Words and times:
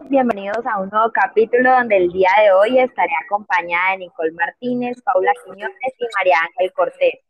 bienvenidos 0.00 0.64
a 0.66 0.80
un 0.80 0.88
nuevo 0.88 1.10
capítulo 1.12 1.70
donde 1.70 1.98
el 1.98 2.12
día 2.12 2.30
de 2.40 2.52
hoy 2.52 2.78
estaré 2.78 3.12
acompañada 3.26 3.92
de 3.92 3.98
Nicole 3.98 4.32
Martínez, 4.32 5.02
Paula 5.02 5.32
Quiñones 5.44 5.94
y 5.98 6.04
María 6.16 6.36
Ángel 6.40 6.72
Cortés. 6.72 7.20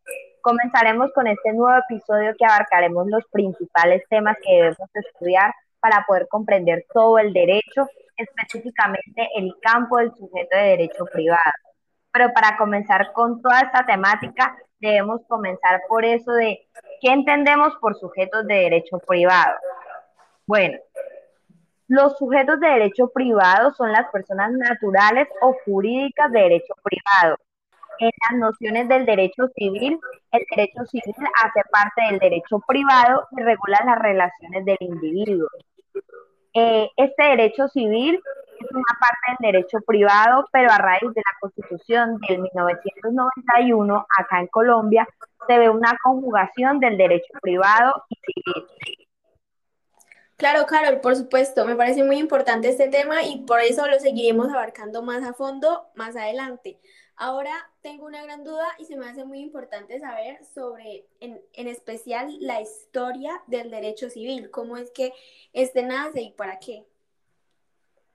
Comenzaremos 0.43 1.11
con 1.13 1.27
este 1.27 1.53
nuevo 1.53 1.77
episodio 1.89 2.35
que 2.39 2.45
abarcaremos 2.45 3.09
los 3.09 3.25
principales 3.33 4.03
temas 4.09 4.37
que 4.45 4.53
debemos 4.53 4.89
estudiar 4.95 5.53
para 5.81 6.05
poder 6.07 6.29
comprender 6.29 6.87
todo 6.93 7.19
el 7.19 7.33
derecho, 7.33 7.89
específicamente 8.17 9.29
el 9.37 9.53
campo 9.61 9.97
del 9.97 10.13
sujeto 10.15 10.57
de 10.57 10.63
derecho 10.63 11.05
privado. 11.07 11.53
Pero 12.13 12.33
para 12.33 12.57
comenzar 12.57 13.13
con 13.13 13.43
toda 13.43 13.61
esta 13.61 13.85
temática, 13.85 14.57
debemos 14.79 15.21
comenzar 15.27 15.81
por 15.89 16.05
eso 16.05 16.33
de 16.33 16.69
qué 17.01 17.13
entendemos 17.13 17.75
por 17.81 17.99
sujetos 17.99 18.47
de 18.47 18.55
derecho 18.55 18.99
privado. 19.01 19.57
Bueno, 20.47 20.79
los 21.93 22.17
sujetos 22.17 22.59
de 22.59 22.69
derecho 22.69 23.09
privado 23.09 23.75
son 23.75 23.93
las 23.93 24.11
personas 24.11 24.51
naturales 24.53 25.29
o 25.43 25.55
jurídicas 25.67 26.33
de 26.33 26.41
derecho 26.41 26.75
privado. 26.83 27.37
En 27.99 28.11
las 28.31 28.39
nociones 28.41 28.89
del 28.89 29.05
derecho 29.05 29.47
civil, 29.55 30.01
el 30.33 30.47
derecho 30.57 30.87
civil 30.87 31.15
hace 31.45 31.61
parte 31.71 32.03
del 32.09 32.19
derecho 32.19 32.61
privado 32.67 33.29
y 33.33 33.43
regula 33.43 33.79
las 33.85 33.99
relaciones 33.99 34.65
del 34.65 34.79
individuo. 34.81 35.47
Eh, 36.55 36.89
este 36.97 37.23
derecho 37.25 37.69
civil 37.69 38.19
es 38.59 38.71
una 38.71 38.99
parte 38.99 39.43
del 39.43 39.53
derecho 39.53 39.79
privado, 39.87 40.47
pero 40.51 40.73
a 40.73 40.79
raíz 40.79 41.13
de 41.13 41.23
la 41.23 41.39
Constitución 41.41 42.19
del 42.27 42.39
1991, 42.41 44.07
acá 44.19 44.41
en 44.41 44.47
Colombia, 44.47 45.07
se 45.47 45.59
ve 45.59 45.69
una 45.69 45.95
conjugación 46.03 46.81
del 46.81 46.97
derecho 46.97 47.35
privado 47.43 48.03
y 48.09 48.17
civil. 48.17 49.02
Claro, 50.43 50.67
Carol, 50.67 51.01
por 51.01 51.15
supuesto, 51.15 51.65
me 51.67 51.77
parece 51.77 52.03
muy 52.03 52.19
importante 52.19 52.69
este 52.69 52.89
tema 52.89 53.23
y 53.23 53.43
por 53.43 53.61
eso 53.61 53.87
lo 53.87 54.01
seguiremos 54.01 54.49
abarcando 54.49 55.01
más 55.01 55.23
a 55.23 55.35
fondo 55.35 55.85
más 55.95 56.17
adelante. 56.17 56.81
Ahora 57.15 57.53
tengo 57.81 58.07
una 58.07 58.25
gran 58.25 58.43
duda 58.43 58.67
y 58.81 58.87
se 58.87 58.97
me 58.97 59.07
hace 59.07 59.25
muy 59.25 59.39
importante 59.39 60.01
saber 60.01 60.45
sobre, 60.53 61.07
en, 61.21 61.41
en 61.53 61.69
especial, 61.69 62.29
la 62.41 62.61
historia 62.61 63.41
del 63.47 63.71
derecho 63.71 64.11
civil, 64.11 64.51
cómo 64.51 64.77
es 64.77 64.91
que 64.91 65.13
este 65.53 65.85
nace 65.85 66.23
y 66.23 66.33
para 66.33 66.59
qué. 66.59 66.87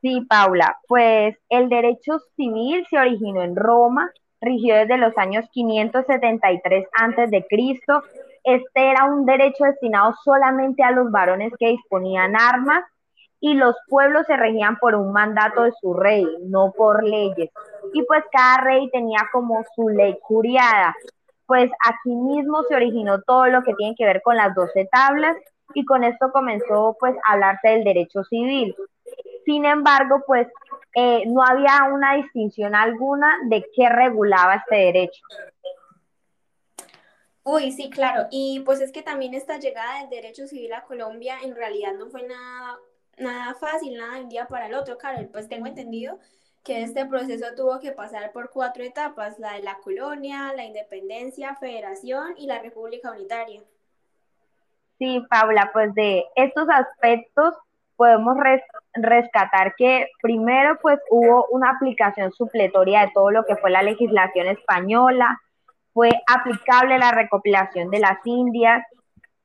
Sí, 0.02 0.20
Paula, 0.28 0.78
pues 0.86 1.38
el 1.48 1.70
derecho 1.70 2.20
civil 2.36 2.86
se 2.90 2.98
originó 2.98 3.42
en 3.42 3.56
Roma, 3.56 4.12
rigió 4.42 4.76
desde 4.76 4.98
los 4.98 5.18
años 5.18 5.46
573 5.54 6.88
a.C 6.92 7.48
este 8.48 8.92
era 8.92 9.04
un 9.06 9.26
derecho 9.26 9.66
destinado 9.66 10.16
solamente 10.24 10.82
a 10.82 10.92
los 10.92 11.12
varones 11.12 11.52
que 11.60 11.68
disponían 11.68 12.34
armas 12.40 12.86
y 13.42 13.56
los 13.56 13.76
pueblos 13.90 14.26
se 14.26 14.38
regían 14.38 14.78
por 14.78 14.96
un 14.96 15.12
mandato 15.12 15.64
de 15.64 15.74
su 15.82 15.94
rey, 15.94 16.26
no 16.44 16.72
por 16.72 17.04
leyes. 17.04 17.52
Y 17.94 18.04
pues 18.04 18.24
cada 18.32 18.62
rey 18.62 18.90
tenía 18.90 19.28
como 19.34 19.66
su 19.76 19.90
ley 19.90 20.18
curiada. 20.22 20.96
Pues 21.46 21.70
aquí 21.86 22.16
mismo 22.16 22.64
se 22.64 22.76
originó 22.76 23.22
todo 23.22 23.48
lo 23.48 23.64
que 23.64 23.74
tiene 23.74 23.96
que 23.96 24.06
ver 24.06 24.22
con 24.22 24.38
las 24.38 24.56
doce 24.56 24.88
tablas 24.92 25.36
y 25.74 25.84
con 25.84 26.06
esto 26.06 26.32
comenzó 26.32 26.96
pues 27.00 27.16
a 27.28 27.34
hablarse 27.34 27.68
del 27.68 27.84
derecho 27.84 28.24
civil. 28.24 28.76
Sin 29.46 29.66
embargo, 29.66 30.24
pues 30.26 30.48
eh, 30.96 31.24
no 31.28 31.44
había 31.44 31.90
una 31.94 32.16
distinción 32.16 32.76
alguna 32.76 33.38
de 33.50 33.66
qué 33.76 33.90
regulaba 33.90 34.56
este 34.56 34.76
derecho. 34.78 35.22
Uy, 37.50 37.72
sí, 37.72 37.90
claro. 37.90 38.28
Y 38.30 38.60
pues 38.66 38.82
es 38.82 38.92
que 38.92 39.02
también 39.02 39.34
esta 39.34 39.58
llegada 39.58 40.02
del 40.02 40.10
derecho 40.10 40.46
civil 40.48 40.74
a 40.74 40.84
Colombia 40.84 41.38
en 41.42 41.56
realidad 41.56 41.94
no 41.94 42.08
fue 42.08 42.28
nada, 42.28 42.78
nada 43.18 43.56
fácil, 43.56 43.98
nada 43.98 44.16
de 44.16 44.24
un 44.24 44.30
día 44.30 44.48
para 44.50 44.68
el 44.68 44.74
otro, 44.74 44.98
Carol. 44.98 45.30
Pues 45.32 45.48
tengo 45.48 45.66
entendido 45.66 46.20
que 46.66 46.84
este 46.84 47.06
proceso 47.06 47.46
tuvo 47.56 47.80
que 47.80 47.94
pasar 47.94 48.34
por 48.34 48.50
cuatro 48.50 48.84
etapas, 48.84 49.40
la 49.40 49.54
de 49.54 49.64
la 49.64 49.78
colonia, 49.78 50.52
la 50.58 50.66
independencia, 50.66 51.56
federación 51.56 52.34
y 52.36 52.48
la 52.48 52.60
república 52.60 53.12
unitaria. 53.12 53.62
Sí, 55.00 55.26
Paula, 55.30 55.70
pues 55.72 55.94
de 55.94 56.26
estos 56.36 56.68
aspectos 56.70 57.54
podemos 57.96 58.36
rescatar 58.94 59.74
que 59.78 60.10
primero 60.22 60.78
pues 60.82 61.00
hubo 61.10 61.46
una 61.52 61.70
aplicación 61.70 62.34
supletoria 62.34 63.06
de 63.06 63.12
todo 63.14 63.32
lo 63.32 63.46
que 63.46 63.56
fue 63.56 63.72
la 63.72 63.84
legislación 63.84 64.48
española, 64.48 65.40
fue 65.98 66.12
aplicable 66.28 67.00
la 67.00 67.10
recopilación 67.10 67.90
de 67.90 67.98
las 67.98 68.20
Indias, 68.24 68.86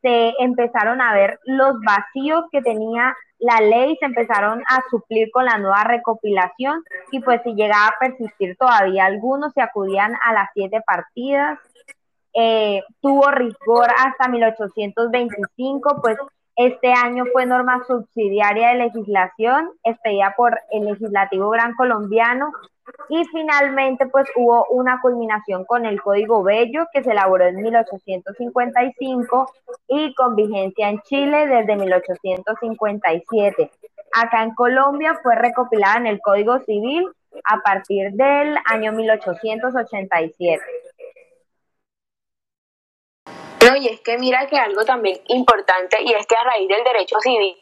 se 0.03 0.35
empezaron 0.39 1.01
a 1.01 1.15
ver 1.15 1.41
los 1.45 1.81
vacíos 1.81 2.45
que 2.53 2.61
tenía 2.61 3.17
la 3.39 3.59
ley, 3.63 3.97
se 3.99 4.05
empezaron 4.05 4.63
a 4.69 4.83
suplir 4.91 5.31
con 5.31 5.47
la 5.47 5.57
nueva 5.57 5.83
recopilación 5.85 6.85
y 7.11 7.21
pues 7.21 7.41
si 7.43 7.55
llegaba 7.55 7.87
a 7.87 7.99
persistir 7.99 8.55
todavía 8.59 9.07
algunos, 9.07 9.55
se 9.55 9.63
acudían 9.63 10.13
a 10.23 10.35
las 10.35 10.51
siete 10.53 10.83
partidas. 10.87 11.59
Eh, 12.35 12.83
tuvo 13.01 13.31
rigor 13.31 13.89
hasta 13.97 14.29
1825, 14.29 16.03
pues 16.03 16.19
este 16.57 16.93
año 16.93 17.25
fue 17.33 17.47
norma 17.47 17.83
subsidiaria 17.87 18.69
de 18.71 18.85
legislación 18.85 19.71
expedida 19.85 20.35
por 20.37 20.59
el 20.71 20.85
Legislativo 20.85 21.49
Gran 21.51 21.75
Colombiano 21.75 22.53
y 23.09 23.25
finalmente, 23.27 24.07
pues 24.07 24.29
hubo 24.37 24.67
una 24.71 25.01
culminación 25.01 25.65
con 25.65 25.87
el 25.87 26.03
Código 26.03 26.43
Bello 26.43 26.87
que 26.93 27.03
se 27.03 27.13
elaboró 27.13 27.47
en 27.47 27.57
1855 27.57 29.53
y 29.89 30.15
con 30.15 30.37
vigencia 30.37 30.89
en 30.89 31.01
Chile 31.03 31.47
desde 31.47 31.77
1857. 31.77 33.71
Acá 34.15 34.43
en 34.43 34.55
Colombia 34.55 35.19
fue 35.23 35.35
recopilada 35.37 35.97
en 35.99 36.07
el 36.07 36.21
Código 36.21 36.59
Civil 36.61 37.09
a 37.45 37.61
partir 37.61 38.13
del 38.13 38.57
año 38.67 38.93
1887. 38.93 40.63
No, 43.63 43.77
y 43.77 43.87
es 43.87 44.01
que 44.01 44.19
mira 44.19 44.47
que 44.47 44.59
algo 44.59 44.85
también 44.85 45.21
importante 45.29 46.03
y 46.03 46.13
es 46.13 46.27
que 46.27 46.37
a 46.37 46.43
raíz 46.43 46.69
del 46.69 46.83
derecho 46.83 47.21
civil 47.21 47.57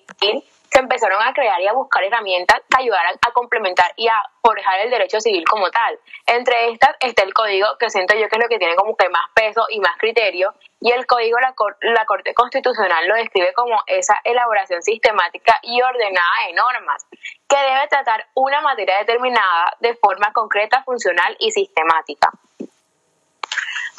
se 0.70 0.78
empezaron 0.78 1.20
a 1.20 1.34
crear 1.34 1.60
y 1.60 1.66
a 1.66 1.72
buscar 1.72 2.02
herramientas 2.04 2.60
que 2.70 2.82
ayudaran 2.82 3.16
a 3.20 3.32
complementar 3.32 3.92
y 3.96 4.08
a 4.08 4.22
forjar 4.40 4.80
el 4.80 4.90
derecho 4.90 5.20
civil 5.20 5.44
como 5.44 5.70
tal. 5.70 5.98
Entre 6.26 6.70
estas 6.70 6.96
está 7.00 7.24
el 7.24 7.34
código, 7.34 7.66
que 7.78 7.90
siento 7.90 8.14
yo 8.14 8.28
que 8.28 8.36
es 8.36 8.42
lo 8.42 8.48
que 8.48 8.58
tiene 8.58 8.76
como 8.76 8.96
que 8.96 9.08
más 9.08 9.28
peso 9.34 9.66
y 9.68 9.80
más 9.80 9.98
criterio, 9.98 10.54
y 10.80 10.92
el 10.92 11.06
código 11.06 11.38
la, 11.40 11.54
la 11.82 12.06
Corte 12.06 12.32
Constitucional 12.34 13.06
lo 13.08 13.16
describe 13.16 13.52
como 13.52 13.82
esa 13.86 14.20
elaboración 14.24 14.82
sistemática 14.82 15.58
y 15.62 15.82
ordenada 15.82 16.46
de 16.46 16.54
normas, 16.54 17.04
que 17.48 17.56
debe 17.56 17.88
tratar 17.88 18.26
una 18.34 18.60
materia 18.60 18.98
determinada 18.98 19.76
de 19.80 19.94
forma 19.96 20.32
concreta, 20.32 20.82
funcional 20.84 21.36
y 21.40 21.50
sistemática. 21.50 22.30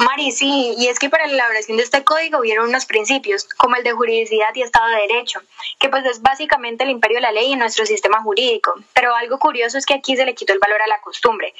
Mari, 0.01 0.31
sí, 0.31 0.73
y 0.79 0.87
es 0.87 0.97
que 0.97 1.11
para 1.11 1.27
la 1.27 1.33
elaboración 1.33 1.77
de 1.77 1.83
este 1.83 2.03
código 2.03 2.39
hubieron 2.39 2.69
unos 2.69 2.87
principios, 2.87 3.43
como 3.43 3.75
el 3.75 3.83
de 3.83 3.91
juridicidad 3.91 4.47
y 4.55 4.63
Estado 4.63 4.87
de 4.87 5.01
Derecho, 5.01 5.41
que 5.79 5.89
pues 5.89 6.03
es 6.05 6.23
básicamente 6.23 6.83
el 6.83 6.89
imperio 6.89 7.17
de 7.17 7.21
la 7.21 7.31
ley 7.31 7.53
en 7.53 7.59
nuestro 7.59 7.85
sistema 7.85 8.19
jurídico, 8.23 8.73
pero 8.93 9.15
algo 9.15 9.37
curioso 9.37 9.77
es 9.77 9.85
que 9.85 9.93
aquí 9.93 10.15
se 10.15 10.25
le 10.25 10.33
quitó 10.33 10.53
el 10.53 10.59
valor 10.59 10.81
a 10.81 10.87
la 10.87 10.99
costumbre. 11.01 11.53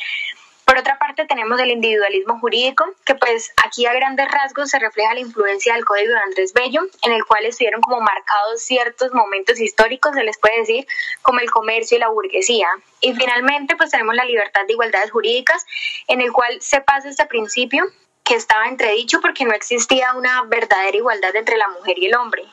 Por 0.66 0.76
otra 0.76 0.98
parte 0.98 1.26
tenemos 1.26 1.60
el 1.60 1.70
individualismo 1.70 2.40
jurídico, 2.40 2.86
que 3.06 3.14
pues 3.14 3.54
aquí 3.64 3.86
a 3.86 3.94
grandes 3.94 4.28
rasgos 4.32 4.72
se 4.72 4.80
refleja 4.80 5.14
la 5.14 5.20
influencia 5.20 5.76
del 5.76 5.86
Código 5.86 6.12
de 6.12 6.20
Andrés 6.22 6.54
Bello, 6.54 6.82
en 7.04 7.12
el 7.12 7.24
cual 7.26 7.46
estuvieron 7.46 7.82
como 7.82 8.02
marcados 8.02 8.64
ciertos 8.64 9.14
momentos 9.14 9.60
históricos, 9.60 10.16
se 10.16 10.24
les 10.24 10.40
puede 10.40 10.62
decir, 10.62 10.88
como 11.22 11.42
el 11.42 11.52
comercio 11.52 11.98
y 11.98 12.00
la 12.00 12.10
burguesía. 12.10 12.70
Y 13.02 13.14
finalmente 13.14 13.76
pues 13.76 13.92
tenemos 13.92 14.16
la 14.16 14.26
libertad 14.26 14.62
de 14.66 14.74
igualdades 14.74 15.12
jurídicas, 15.12 15.64
en 16.08 16.22
el 16.22 16.32
cual 16.32 16.60
se 16.60 16.82
pasa 16.82 17.08
este 17.08 17.28
principio 17.28 17.86
que 18.32 18.38
estaba 18.38 18.64
entredicho 18.68 19.20
porque 19.20 19.44
no 19.44 19.54
existía 19.54 20.14
una 20.14 20.44
verdadera 20.44 20.96
igualdad 20.96 21.36
entre 21.36 21.58
la 21.58 21.68
mujer 21.68 22.00
y 22.00 22.06
el 22.06 22.16
hombre. 22.16 22.46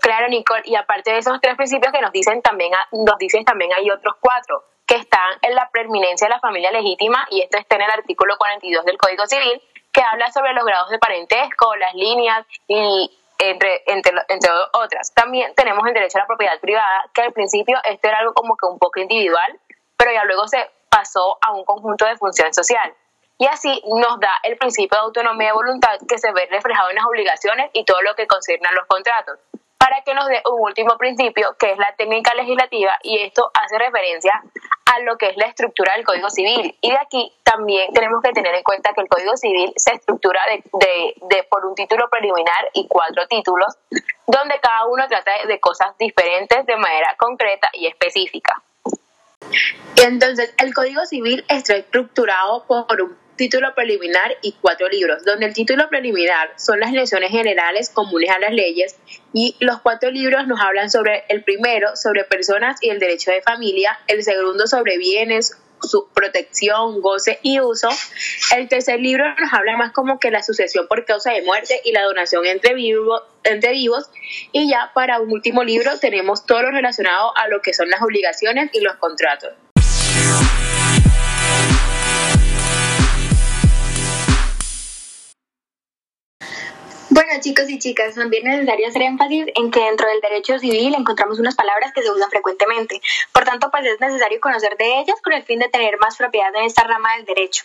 Claro, 0.00 0.26
Nicole, 0.26 0.62
y 0.64 0.74
aparte 0.74 1.12
de 1.12 1.18
esos 1.18 1.40
tres 1.40 1.54
principios 1.54 1.92
que 1.92 2.00
nos 2.00 2.10
dicen 2.10 2.42
también, 2.42 2.72
nos 2.90 3.16
dicen 3.18 3.44
también 3.44 3.72
hay 3.72 3.88
otros 3.92 4.16
cuatro 4.18 4.64
que 4.84 4.96
están 4.96 5.38
en 5.42 5.54
la 5.54 5.70
preeminencia 5.70 6.26
de 6.26 6.34
la 6.34 6.40
familia 6.40 6.72
legítima 6.72 7.24
y 7.30 7.42
esto 7.42 7.56
está 7.56 7.76
en 7.76 7.82
el 7.82 7.90
artículo 7.92 8.36
42 8.36 8.84
del 8.84 8.98
Código 8.98 9.28
Civil 9.28 9.62
que 9.92 10.02
habla 10.02 10.28
sobre 10.32 10.54
los 10.54 10.64
grados 10.64 10.90
de 10.90 10.98
parentesco, 10.98 11.76
las 11.76 11.94
líneas 11.94 12.44
y 12.66 13.16
entre, 13.38 13.84
entre, 13.86 14.12
entre 14.28 14.50
otras. 14.72 15.14
También 15.14 15.54
tenemos 15.54 15.86
el 15.86 15.94
derecho 15.94 16.18
a 16.18 16.22
la 16.22 16.26
propiedad 16.26 16.58
privada, 16.58 17.08
que 17.14 17.22
al 17.22 17.32
principio 17.32 17.78
esto 17.84 18.08
era 18.08 18.18
algo 18.18 18.34
como 18.34 18.56
que 18.56 18.66
un 18.66 18.80
poco 18.80 18.98
individual, 18.98 19.60
pero 19.96 20.10
ya 20.10 20.24
luego 20.24 20.48
se 20.48 20.68
pasó 20.88 21.38
a 21.40 21.52
un 21.52 21.64
conjunto 21.64 22.06
de 22.06 22.16
función 22.16 22.52
social 22.52 22.92
y 23.38 23.46
así 23.46 23.82
nos 23.86 24.20
da 24.20 24.30
el 24.42 24.56
principio 24.56 24.96
de 24.98 25.04
autonomía 25.04 25.48
de 25.48 25.54
voluntad 25.54 25.98
que 26.08 26.18
se 26.18 26.32
ve 26.32 26.46
reflejado 26.50 26.90
en 26.90 26.96
las 26.96 27.06
obligaciones 27.06 27.70
y 27.72 27.84
todo 27.84 28.00
lo 28.02 28.14
que 28.14 28.26
concierne 28.26 28.68
a 28.68 28.72
los 28.72 28.86
contratos. 28.86 29.38
para 29.76 30.00
que 30.00 30.14
nos 30.14 30.26
dé 30.28 30.40
un 30.50 30.62
último 30.62 30.96
principio, 30.96 31.56
que 31.58 31.72
es 31.72 31.76
la 31.76 31.94
técnica 31.94 32.32
legislativa, 32.32 32.96
y 33.02 33.18
esto 33.18 33.50
hace 33.52 33.76
referencia 33.76 34.32
a 34.86 35.00
lo 35.00 35.18
que 35.18 35.28
es 35.28 35.36
la 35.36 35.44
estructura 35.44 35.94
del 35.94 36.06
Código 36.06 36.30
Civil. 36.30 36.74
Y 36.80 36.90
de 36.90 36.96
aquí 36.96 37.30
también 37.42 37.92
tenemos 37.92 38.22
que 38.22 38.32
tener 38.32 38.54
en 38.54 38.62
cuenta 38.62 38.94
que 38.94 39.02
el 39.02 39.08
Código 39.08 39.36
Civil 39.36 39.74
se 39.76 39.92
estructura 39.92 40.40
de, 40.48 41.14
de, 41.28 41.42
por 41.44 41.66
un 41.66 41.74
título 41.74 42.08
preliminar 42.08 42.70
y 42.72 42.88
cuatro 42.88 43.26
títulos, 43.28 43.76
donde 44.26 44.58
cada 44.62 44.86
uno 44.86 45.06
trata 45.06 45.32
de 45.46 45.60
cosas 45.60 45.96
diferentes 45.98 46.64
de 46.64 46.76
manera 46.76 47.14
concreta 47.18 47.68
y 47.74 47.86
específica. 47.86 48.62
Entonces, 49.96 50.54
el 50.56 50.72
Código 50.72 51.04
Civil 51.04 51.44
está 51.48 51.76
estructurado 51.76 52.64
por 52.64 53.02
un 53.02 53.23
título 53.36 53.74
preliminar 53.74 54.36
y 54.42 54.52
cuatro 54.60 54.88
libros, 54.88 55.24
donde 55.24 55.46
el 55.46 55.54
título 55.54 55.88
preliminar 55.88 56.52
son 56.56 56.80
las 56.80 56.92
lecciones 56.92 57.30
generales 57.30 57.90
comunes 57.90 58.30
a 58.30 58.38
las 58.38 58.52
leyes 58.52 58.96
y 59.32 59.56
los 59.60 59.80
cuatro 59.80 60.10
libros 60.10 60.46
nos 60.46 60.60
hablan 60.60 60.90
sobre 60.90 61.24
el 61.28 61.42
primero, 61.42 61.96
sobre 61.96 62.24
personas 62.24 62.78
y 62.82 62.90
el 62.90 62.98
derecho 62.98 63.30
de 63.30 63.42
familia, 63.42 63.98
el 64.06 64.22
segundo 64.22 64.66
sobre 64.66 64.98
bienes, 64.98 65.56
su 65.82 66.08
protección, 66.12 67.00
goce 67.00 67.38
y 67.42 67.60
uso. 67.60 67.88
El 68.56 68.68
tercer 68.68 69.00
libro 69.00 69.24
nos 69.38 69.52
habla 69.52 69.76
más 69.76 69.92
como 69.92 70.18
que 70.18 70.30
la 70.30 70.42
sucesión 70.42 70.86
por 70.88 71.04
causa 71.04 71.32
de 71.32 71.42
muerte 71.42 71.80
y 71.84 71.92
la 71.92 72.02
donación 72.02 72.46
entre, 72.46 72.74
vivo, 72.74 73.22
entre 73.42 73.72
vivos. 73.72 74.08
Y 74.52 74.68
ya 74.68 74.92
para 74.94 75.20
un 75.20 75.30
último 75.32 75.64
libro 75.64 75.98
tenemos 75.98 76.46
todo 76.46 76.62
lo 76.62 76.70
relacionado 76.70 77.36
a 77.36 77.48
lo 77.48 77.60
que 77.60 77.74
son 77.74 77.90
las 77.90 78.02
obligaciones 78.02 78.70
y 78.72 78.80
los 78.80 78.96
contratos. 78.96 79.52
Bueno, 87.14 87.30
chicos 87.40 87.70
y 87.70 87.78
chicas, 87.78 88.16
también 88.16 88.44
es 88.48 88.54
necesario 88.56 88.88
hacer 88.88 89.02
énfasis 89.02 89.46
en 89.54 89.70
que 89.70 89.78
dentro 89.78 90.08
del 90.08 90.20
derecho 90.20 90.58
civil 90.58 90.96
encontramos 90.96 91.38
unas 91.38 91.54
palabras 91.54 91.92
que 91.92 92.02
se 92.02 92.10
usan 92.10 92.28
frecuentemente. 92.28 93.00
Por 93.30 93.44
tanto, 93.44 93.70
pues 93.70 93.86
es 93.86 94.00
necesario 94.00 94.40
conocer 94.40 94.76
de 94.76 94.98
ellas 94.98 95.20
con 95.22 95.32
el 95.32 95.44
fin 95.44 95.60
de 95.60 95.68
tener 95.68 95.96
más 95.98 96.16
propiedad 96.16 96.52
en 96.56 96.64
esta 96.64 96.82
rama 96.82 97.14
del 97.14 97.24
derecho. 97.24 97.62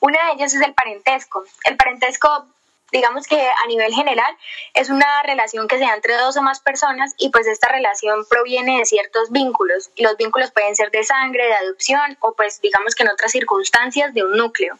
Una 0.00 0.26
de 0.26 0.34
ellas 0.34 0.54
es 0.54 0.60
el 0.60 0.72
parentesco. 0.72 1.42
El 1.64 1.76
parentesco 1.76 2.46
digamos 2.92 3.26
que 3.26 3.40
a 3.40 3.66
nivel 3.66 3.92
general 3.92 4.36
es 4.74 4.88
una 4.88 5.22
relación 5.24 5.66
que 5.66 5.78
se 5.78 5.84
da 5.84 5.94
entre 5.94 6.14
dos 6.14 6.36
o 6.36 6.42
más 6.42 6.60
personas 6.60 7.14
y 7.18 7.30
pues 7.30 7.48
esta 7.48 7.72
relación 7.72 8.24
proviene 8.30 8.78
de 8.78 8.84
ciertos 8.84 9.32
vínculos. 9.32 9.90
Y 9.96 10.04
los 10.04 10.16
vínculos 10.16 10.52
pueden 10.52 10.76
ser 10.76 10.92
de 10.92 11.02
sangre, 11.02 11.44
de 11.44 11.54
adopción 11.54 12.16
o 12.20 12.34
pues 12.34 12.60
digamos 12.60 12.94
que 12.94 13.02
en 13.02 13.08
otras 13.08 13.32
circunstancias 13.32 14.14
de 14.14 14.22
un 14.22 14.36
núcleo. 14.36 14.78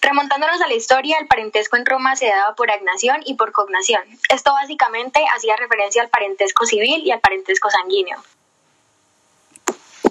Remontándonos 0.00 0.60
a 0.60 0.68
la 0.68 0.74
historia, 0.74 1.18
el 1.18 1.26
parentesco 1.26 1.76
en 1.76 1.84
Roma 1.84 2.14
se 2.16 2.26
daba 2.28 2.54
por 2.54 2.70
agnación 2.70 3.20
y 3.24 3.34
por 3.34 3.52
cognación. 3.52 4.02
Esto 4.28 4.52
básicamente 4.52 5.24
hacía 5.34 5.56
referencia 5.56 6.02
al 6.02 6.08
parentesco 6.08 6.66
civil 6.66 7.04
y 7.04 7.10
al 7.10 7.20
parentesco 7.20 7.68
sanguíneo. 7.70 8.18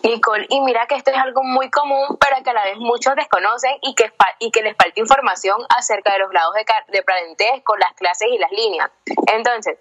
Nicole, 0.04 0.46
y 0.50 0.62
mira 0.62 0.86
que 0.88 0.96
esto 0.96 1.12
es 1.12 1.18
algo 1.18 1.44
muy 1.44 1.70
común, 1.70 2.18
pero 2.20 2.44
que 2.44 2.50
a 2.50 2.54
la 2.54 2.64
vez 2.66 2.78
muchos 2.78 3.16
desconocen 3.16 3.74
y 3.82 3.96
que, 3.96 4.12
les 4.62 4.76
falta 4.78 5.00
información 5.00 5.58
acerca 5.70 6.14
de 6.14 6.20
los 6.20 6.30
grados 6.30 6.54
de, 6.54 6.66
de 6.94 7.04
parentesco, 7.04 7.76
las 7.78 7.94
clases 7.94 8.28
y 8.32 8.38
las 8.38 8.52
líneas. 8.52 8.90
Entonces, 9.28 9.78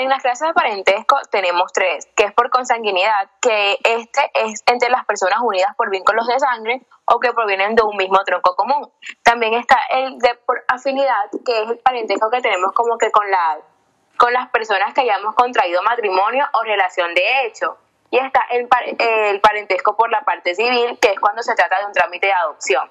en 0.00 0.08
las 0.08 0.22
clases 0.22 0.48
de 0.48 0.54
parentesco 0.54 1.16
tenemos 1.30 1.72
tres, 1.72 2.06
que 2.16 2.24
es 2.24 2.32
por 2.32 2.50
consanguinidad, 2.50 3.30
que 3.40 3.78
este 3.82 4.30
es 4.34 4.62
entre 4.66 4.90
las 4.90 5.04
personas 5.04 5.38
unidas 5.42 5.74
por 5.76 5.90
vínculos 5.90 6.26
de 6.26 6.38
sangre 6.38 6.82
o 7.04 7.20
que 7.20 7.32
provienen 7.32 7.74
de 7.74 7.82
un 7.82 7.96
mismo 7.96 8.18
tronco 8.24 8.54
común. 8.56 8.90
También 9.22 9.54
está 9.54 9.78
el 9.90 10.18
de 10.18 10.34
por 10.46 10.64
afinidad, 10.68 11.30
que 11.44 11.62
es 11.62 11.70
el 11.70 11.78
parentesco 11.78 12.30
que 12.30 12.40
tenemos 12.40 12.72
como 12.72 12.98
que 12.98 13.10
con, 13.10 13.30
la, 13.30 13.58
con 14.16 14.32
las 14.32 14.48
personas 14.50 14.94
que 14.94 15.02
hayamos 15.02 15.34
contraído 15.34 15.82
matrimonio 15.82 16.46
o 16.52 16.62
relación 16.62 17.14
de 17.14 17.46
hecho. 17.46 17.76
Y 18.10 18.18
está 18.18 18.46
el, 18.50 18.68
el 18.98 19.40
parentesco 19.40 19.96
por 19.96 20.10
la 20.10 20.20
parte 20.22 20.54
civil, 20.54 20.98
que 21.00 21.12
es 21.12 21.20
cuando 21.20 21.42
se 21.42 21.54
trata 21.54 21.80
de 21.80 21.86
un 21.86 21.92
trámite 21.92 22.28
de 22.28 22.32
adopción. 22.32 22.90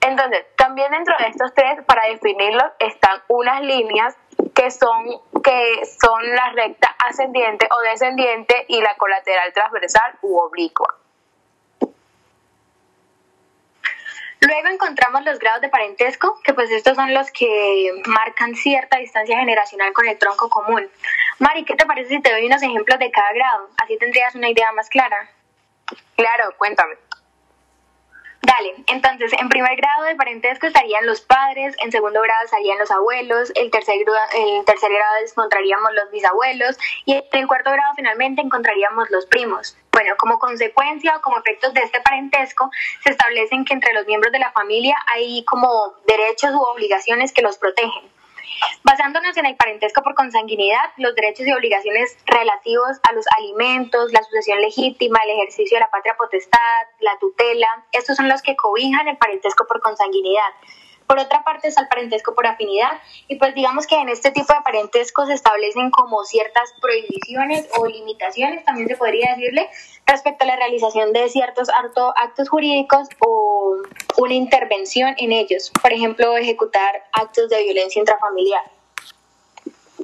Entonces, 0.00 0.44
también 0.56 0.90
dentro 0.90 1.14
de 1.18 1.28
estos 1.28 1.54
tres, 1.54 1.78
para 1.86 2.06
definirlos, 2.08 2.64
están 2.80 3.22
unas 3.28 3.62
líneas 3.62 4.16
que 4.62 4.70
son, 4.70 5.04
que 5.42 5.82
son 6.00 6.34
la 6.34 6.52
recta 6.52 6.94
ascendiente 7.08 7.66
o 7.70 7.80
descendiente 7.80 8.64
y 8.68 8.80
la 8.80 8.94
colateral 8.96 9.52
transversal 9.52 10.14
u 10.22 10.38
oblicua. 10.38 10.94
Luego 14.40 14.68
encontramos 14.68 15.24
los 15.24 15.38
grados 15.38 15.62
de 15.62 15.68
parentesco, 15.68 16.40
que 16.44 16.52
pues 16.52 16.70
estos 16.70 16.96
son 16.96 17.14
los 17.14 17.30
que 17.30 17.90
marcan 18.06 18.54
cierta 18.54 18.98
distancia 18.98 19.38
generacional 19.38 19.92
con 19.92 20.06
el 20.06 20.18
tronco 20.18 20.48
común. 20.48 20.88
Mari, 21.38 21.64
¿qué 21.64 21.74
te 21.74 21.86
parece 21.86 22.08
si 22.10 22.20
te 22.20 22.30
doy 22.30 22.46
unos 22.46 22.62
ejemplos 22.62 22.98
de 22.98 23.10
cada 23.10 23.32
grado? 23.32 23.68
Así 23.82 23.96
tendrías 23.98 24.34
una 24.34 24.48
idea 24.48 24.70
más 24.72 24.88
clara. 24.88 25.28
Claro, 26.16 26.54
cuéntame. 26.56 26.94
Dale, 28.42 28.74
entonces 28.88 29.32
en 29.38 29.48
primer 29.48 29.76
grado 29.76 30.02
de 30.02 30.16
parentesco 30.16 30.66
estarían 30.66 31.06
los 31.06 31.20
padres, 31.20 31.76
en 31.78 31.92
segundo 31.92 32.20
grado 32.20 32.44
estarían 32.44 32.76
los 32.76 32.90
abuelos, 32.90 33.52
el 33.54 33.70
tercer, 33.70 33.94
el 34.00 34.64
tercer 34.64 34.92
grado 34.92 35.14
encontraríamos 35.24 35.92
los 35.94 36.10
bisabuelos 36.10 36.76
y 37.04 37.22
en 37.30 37.46
cuarto 37.46 37.70
grado 37.70 37.92
finalmente 37.94 38.42
encontraríamos 38.42 39.10
los 39.10 39.26
primos. 39.26 39.76
Bueno, 39.92 40.16
como 40.18 40.40
consecuencia 40.40 41.16
o 41.16 41.20
como 41.20 41.38
efectos 41.38 41.72
de 41.72 41.82
este 41.82 42.00
parentesco, 42.00 42.68
se 43.04 43.10
establecen 43.10 43.64
que 43.64 43.74
entre 43.74 43.94
los 43.94 44.06
miembros 44.06 44.32
de 44.32 44.40
la 44.40 44.50
familia 44.50 44.96
hay 45.06 45.44
como 45.44 45.94
derechos 46.08 46.52
u 46.52 46.60
obligaciones 46.62 47.32
que 47.32 47.42
los 47.42 47.58
protegen. 47.58 48.10
Basándonos 48.84 49.36
en 49.36 49.46
el 49.46 49.56
parentesco 49.56 50.02
por 50.02 50.14
consanguinidad, 50.14 50.90
los 50.96 51.14
derechos 51.14 51.46
y 51.46 51.52
obligaciones 51.52 52.16
relativos 52.26 52.98
a 53.08 53.12
los 53.12 53.24
alimentos, 53.38 54.12
la 54.12 54.22
sucesión 54.22 54.60
legítima, 54.60 55.20
el 55.24 55.30
ejercicio 55.30 55.76
de 55.76 55.80
la 55.80 55.90
patria 55.90 56.16
potestad, 56.16 56.58
la 57.00 57.18
tutela, 57.18 57.86
estos 57.92 58.16
son 58.16 58.28
los 58.28 58.42
que 58.42 58.56
cobijan 58.56 59.08
el 59.08 59.16
parentesco 59.16 59.66
por 59.66 59.80
consanguinidad. 59.80 60.52
Por 61.12 61.18
otra 61.18 61.44
parte 61.44 61.68
está 61.68 61.82
el 61.82 61.88
parentesco 61.88 62.34
por 62.34 62.46
afinidad. 62.46 62.90
Y 63.28 63.36
pues 63.36 63.54
digamos 63.54 63.86
que 63.86 63.96
en 63.96 64.08
este 64.08 64.30
tipo 64.30 64.54
de 64.54 64.62
parentesco 64.62 65.26
se 65.26 65.34
establecen 65.34 65.90
como 65.90 66.24
ciertas 66.24 66.72
prohibiciones 66.80 67.68
o 67.76 67.84
limitaciones, 67.84 68.64
también 68.64 68.88
se 68.88 68.96
podría 68.96 69.34
decirle, 69.34 69.68
respecto 70.06 70.44
a 70.44 70.46
la 70.46 70.56
realización 70.56 71.12
de 71.12 71.28
ciertos 71.28 71.68
actos 72.16 72.48
jurídicos 72.48 73.08
o 73.18 73.76
una 74.16 74.32
intervención 74.32 75.14
en 75.18 75.32
ellos, 75.32 75.70
por 75.82 75.92
ejemplo, 75.92 76.34
ejecutar 76.38 77.04
actos 77.12 77.50
de 77.50 77.62
violencia 77.62 78.00
intrafamiliar. 78.00 78.62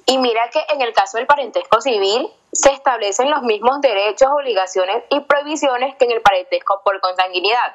Y 0.05 0.19
mira 0.19 0.51
que 0.51 0.61
en 0.75 0.83
el 0.83 0.93
caso 0.93 1.17
del 1.17 1.27
parentesco 1.27 1.81
civil 1.81 2.29
se 2.53 2.71
establecen 2.71 3.31
los 3.31 3.41
mismos 3.45 3.81
derechos, 3.81 4.29
obligaciones 4.31 5.05
y 5.09 5.21
prohibiciones 5.21 5.97
que 5.97 6.05
en 6.05 6.11
el 6.11 6.21
parentesco 6.21 6.83
por 6.85 7.01
consanguinidad 7.01 7.75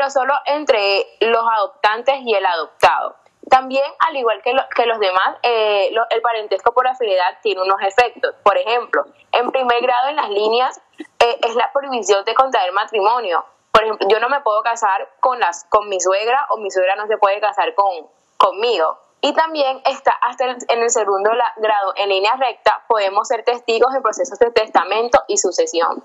pero 0.00 0.10
solo 0.10 0.32
entre 0.46 1.06
los 1.20 1.44
adoptantes 1.56 2.20
y 2.24 2.32
el 2.32 2.46
adoptado. 2.46 3.16
También, 3.50 3.84
al 3.98 4.16
igual 4.16 4.40
que, 4.40 4.54
los 4.86 4.98
demás, 4.98 5.36
eh, 5.42 5.92
el 6.08 6.22
parentesco 6.22 6.72
por 6.72 6.86
afinidad 6.86 7.38
tiene 7.42 7.60
unos 7.60 7.76
efectos. 7.82 8.34
Por 8.42 8.56
ejemplo, 8.56 9.04
en 9.32 9.50
primer 9.50 9.82
grado 9.82 10.08
en 10.08 10.16
las 10.16 10.30
líneas 10.30 10.80
eh, 10.98 11.38
es 11.46 11.54
la 11.54 11.70
prohibición 11.70 12.24
de 12.24 12.34
contraer 12.34 12.72
matrimonio. 12.72 13.44
Por 13.72 13.84
ejemplo, 13.84 14.08
yo 14.08 14.20
no 14.20 14.30
me 14.30 14.40
puedo 14.40 14.62
casar 14.62 15.06
con, 15.20 15.38
las, 15.38 15.64
con 15.64 15.86
mi 15.90 16.00
suegra 16.00 16.46
o 16.48 16.56
mi 16.56 16.70
suegra 16.70 16.96
no 16.96 17.06
se 17.06 17.18
puede 17.18 17.38
casar 17.38 17.74
con, 17.74 18.06
conmigo. 18.38 18.98
Y 19.20 19.34
también 19.34 19.82
está 19.84 20.12
hasta 20.12 20.46
en 20.46 20.82
el 20.82 20.88
segundo 20.88 21.30
grado 21.56 21.92
en 21.96 22.08
línea 22.08 22.36
recta, 22.36 22.84
podemos 22.88 23.28
ser 23.28 23.44
testigos 23.44 23.92
de 23.92 24.00
procesos 24.00 24.38
de 24.38 24.50
testamento 24.50 25.20
y 25.28 25.36
sucesión. 25.36 26.02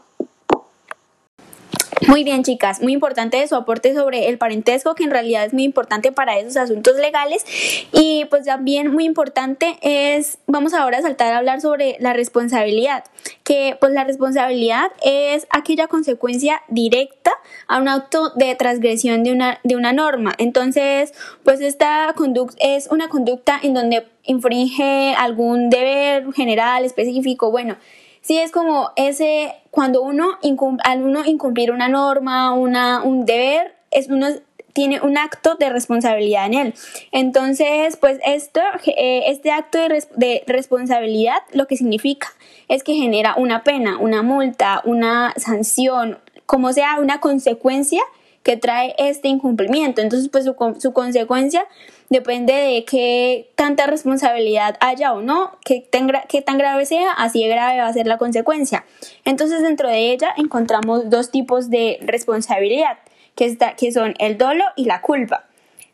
Muy 2.08 2.24
bien, 2.24 2.44
chicas, 2.44 2.82
muy 2.82 2.94
importante 2.94 3.48
su 3.48 3.56
aporte 3.56 3.96
sobre 3.96 4.30
el 4.30 4.38
parentesco, 4.38 4.94
que 4.94 5.04
en 5.04 5.10
realidad 5.10 5.44
es 5.44 5.54
muy 5.54 5.64
importante 5.64 6.12
para 6.12 6.38
esos 6.38 6.56
asuntos 6.56 6.98
legales. 6.98 7.44
Y 7.92 8.26
pues 8.26 8.46
también 8.46 8.92
muy 8.92 9.06
importante 9.06 9.78
es, 9.82 10.38
vamos 10.46 10.76
ahora 10.76 11.00
a 11.00 11.02
saltar 11.02 11.34
a 11.34 11.40
hablar 11.40 11.62
sobre 11.62 11.98
la 12.00 12.14
responsabilidad, 12.14 13.06
que 13.44 13.76
pues 13.80 13.92
la 13.92 14.04
responsabilidad 14.04 14.92
es 15.04 15.48
aquella 15.50 15.88
consecuencia 15.88 16.62
directa 16.68 17.32
a 17.68 17.80
un 17.80 17.88
acto 17.88 18.30
de 18.36 18.54
transgresión 18.54 19.24
de 19.24 19.32
una, 19.32 19.60
de 19.64 19.76
una 19.76 19.92
norma. 19.92 20.36
Entonces, 20.38 21.12
pues 21.44 21.60
esta 21.60 22.14
conducta 22.16 22.56
es 22.60 22.88
una 22.92 23.10
conducta 23.10 23.60
en 23.62 23.74
donde 23.74 24.06
infringe 24.26 25.16
algún 25.18 25.72
deber 25.72 26.32
general, 26.34 26.86
específico, 26.86 27.50
bueno, 27.50 27.78
sí 28.26 28.40
es 28.40 28.52
como 28.52 28.92
ese, 28.96 29.54
cuando 29.70 30.02
uno, 30.02 30.40
al 30.84 31.04
uno 31.04 31.26
incumplir 31.26 31.72
una 31.72 31.88
norma, 31.88 32.54
una, 32.54 33.04
un 33.04 33.26
deber, 33.26 33.76
es 33.92 34.10
uno 34.10 34.28
tiene 34.74 35.00
un 35.00 35.18
acto 35.18 35.56
de 35.56 35.70
responsabilidad 35.70 36.48
en 36.48 36.54
él. 36.54 36.74
Entonces, 37.14 37.96
pues 37.96 38.20
esto, 38.26 38.60
eh, 38.88 39.24
este 39.28 39.52
acto 39.52 39.78
de, 39.78 40.04
de, 40.18 40.44
responsabilidad 40.48 41.38
lo 41.54 41.66
que 41.66 41.78
significa 41.78 42.28
es 42.68 42.84
que 42.84 42.94
genera 42.96 43.36
una 43.38 43.64
pena, 43.64 43.98
una 44.00 44.22
multa, 44.22 44.82
una 44.84 45.34
sanción, 45.38 46.18
como 46.46 46.74
sea, 46.74 47.00
una 47.00 47.22
consecuencia 47.22 48.02
que 48.44 48.58
trae 48.58 48.96
este 48.98 49.30
incumplimiento. 49.30 50.02
Entonces, 50.02 50.30
pues 50.30 50.44
su, 50.44 50.56
su 50.80 50.92
consecuencia 50.92 51.68
depende 52.10 52.54
de 52.54 52.86
qué 52.86 53.52
tanta 53.56 53.88
responsabilidad 53.88 54.78
haya 54.80 55.14
o 55.14 55.22
no, 55.22 55.58
qué 55.64 55.82
tan, 55.82 56.12
tan 56.46 56.58
grave 56.58 56.86
sea, 56.86 57.12
así 57.12 57.44
de 57.44 57.50
grave 57.50 57.80
va 57.80 57.88
a 57.88 57.94
ser 57.94 58.08
la 58.08 58.18
consecuencia. 58.18 58.86
Entonces, 59.24 59.62
dentro 59.62 59.90
de 59.90 60.12
ella 60.12 60.34
encontramos 60.38 61.10
dos 61.10 61.32
tipos 61.32 61.70
de 61.70 61.98
responsabilidad, 62.02 63.00
que, 63.36 63.46
está, 63.46 63.76
que 63.76 63.92
son 63.92 64.14
el 64.20 64.38
dolo 64.38 64.64
y 64.76 64.86
la 64.86 65.02
culpa. 65.02 65.46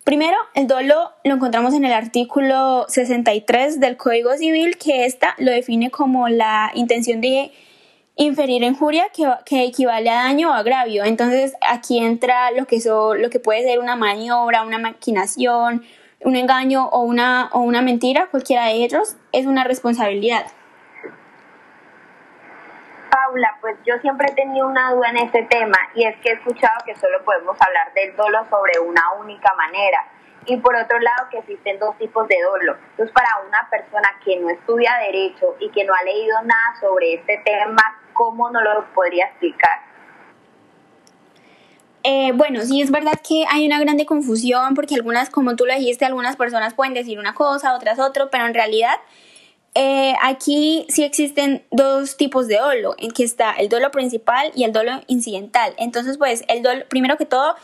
Primero, 0.04 0.36
el 0.56 0.68
dolo 0.68 1.12
lo 1.24 1.36
encontramos 1.36 1.74
en 1.74 1.86
el 1.86 1.94
artículo 1.94 2.86
63 2.88 3.80
del 3.80 3.98
Código 3.98 4.36
Civil, 4.36 4.78
que 4.78 5.06
esta 5.06 5.36
lo 5.38 5.52
define 5.52 5.92
como 5.92 6.28
la 6.28 6.72
intención 6.74 7.22
de 7.22 7.52
inferir 8.16 8.64
injuria 8.64 9.06
que, 9.16 9.28
que 9.46 9.64
equivale 9.64 10.10
a 10.10 10.24
daño 10.24 10.50
o 10.50 10.54
agravio. 10.54 11.04
Entonces, 11.06 11.54
aquí 11.62 12.00
entra 12.00 12.52
lo 12.52 12.66
que, 12.66 12.80
lo 12.84 13.30
que 13.30 13.40
puede 13.40 13.64
ser 13.64 13.80
una 13.80 13.96
maniobra, 13.96 14.64
una 14.64 14.80
maquinación, 14.80 15.84
un 16.24 16.36
engaño 16.36 16.88
o 16.88 17.02
una, 17.02 17.50
o 17.54 17.60
una 17.60 17.82
mentira, 17.82 18.28
cualquiera 18.28 18.66
de 18.66 18.84
ellos, 18.84 19.18
es 19.32 19.46
una 19.46 19.64
responsabilidad. 19.64 20.46
Paula, 23.10 23.58
pues 23.60 23.78
yo 23.86 23.98
siempre 24.00 24.28
he 24.32 24.36
tenido 24.36 24.68
una 24.68 24.94
duda 24.94 25.10
en 25.10 25.18
este 25.18 25.44
tema 25.44 25.78
y 25.96 26.06
es 26.06 26.16
que 26.18 26.30
he 26.30 26.34
escuchado 26.34 26.74
que 26.86 26.96
solo 26.96 27.24
podemos 27.26 27.58
hablar 27.60 27.94
del 27.94 28.16
dolo 28.16 28.46
sobre 28.50 28.80
una 28.80 29.02
única 29.20 29.54
manera 29.56 30.06
y 30.46 30.58
por 30.58 30.76
otro 30.76 31.00
lado 31.00 31.28
que 31.30 31.40
existen 31.40 31.78
dos 31.80 31.98
tipos 31.98 32.28
de 32.28 32.38
dolo. 32.42 32.78
Entonces, 32.92 33.14
para 33.14 33.30
una 33.48 33.68
persona 33.70 34.10
que 34.24 34.40
no 34.40 34.50
estudia 34.50 34.98
derecho 35.06 35.56
y 35.60 35.70
que 35.72 35.84
no 35.84 35.94
ha 35.94 36.04
leído 36.04 36.42
nada 36.44 36.80
sobre 36.80 37.16
este 37.16 37.42
tema, 37.46 37.82
¿cómo 38.14 38.50
no 38.50 38.62
lo 38.62 38.86
podría 38.94 39.26
explicar? 39.26 39.91
Eh, 42.04 42.32
bueno, 42.34 42.62
sí 42.64 42.82
es 42.82 42.90
verdad 42.90 43.20
que 43.28 43.46
hay 43.50 43.66
una 43.66 43.80
grande 43.80 44.06
confusión 44.06 44.74
porque 44.74 44.96
algunas, 44.96 45.30
como 45.30 45.56
tú 45.56 45.66
lo 45.66 45.76
dijiste, 45.76 46.06
algunas 46.06 46.36
personas 46.36 46.74
pueden 46.74 46.94
decir 46.94 47.20
una 47.20 47.34
cosa, 47.34 47.76
otras 47.76 48.00
otro, 48.00 48.30
pero 48.32 48.48
en 48.48 48.54
realidad 48.54 48.96
eh, 49.74 50.16
aquí 50.22 50.86
sí 50.90 51.04
existen 51.04 51.64
dos 51.72 52.18
tipos 52.18 52.48
de 52.48 52.58
dolo, 52.58 52.96
en 52.98 53.12
que 53.12 53.24
está 53.24 53.54
el 53.54 53.70
dolo 53.70 53.92
principal 53.92 54.52
y 54.56 54.64
el 54.64 54.74
dolo 54.74 55.02
incidental. 55.08 55.74
Entonces, 55.78 56.18
pues, 56.18 56.44
el 56.48 56.62
dolo, 56.62 56.86
primero 56.90 57.18
que 57.18 57.26
todo, 57.26 57.56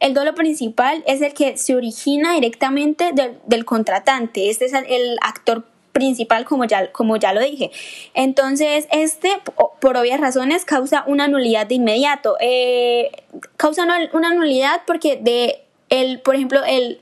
el 0.00 0.14
dolo 0.14 0.34
principal 0.34 1.02
es 1.06 1.20
el 1.20 1.34
que 1.34 1.56
se 1.56 1.76
origina 1.76 2.34
directamente 2.34 3.12
del, 3.12 3.64
contratante. 3.64 4.50
Este 4.50 4.64
es 4.64 4.72
el 4.72 5.16
actor 5.20 5.64
principal, 5.92 6.44
como 6.44 6.64
ya, 6.64 6.90
como 6.90 7.16
ya 7.16 7.32
lo 7.32 7.40
dije. 7.40 7.70
Entonces, 8.14 8.86
este, 8.90 9.30
por 9.80 9.96
obvias 9.96 10.20
razones, 10.20 10.64
causa 10.64 11.04
una 11.06 11.28
nulidad 11.28 11.66
de 11.66 11.76
inmediato. 11.76 12.36
Eh, 12.40 13.10
causa 13.56 13.84
una, 13.84 14.34
nulidad 14.34 14.82
porque 14.86 15.16
de 15.16 15.62
el, 15.90 16.20
por 16.20 16.34
ejemplo, 16.34 16.62
el, 16.66 17.00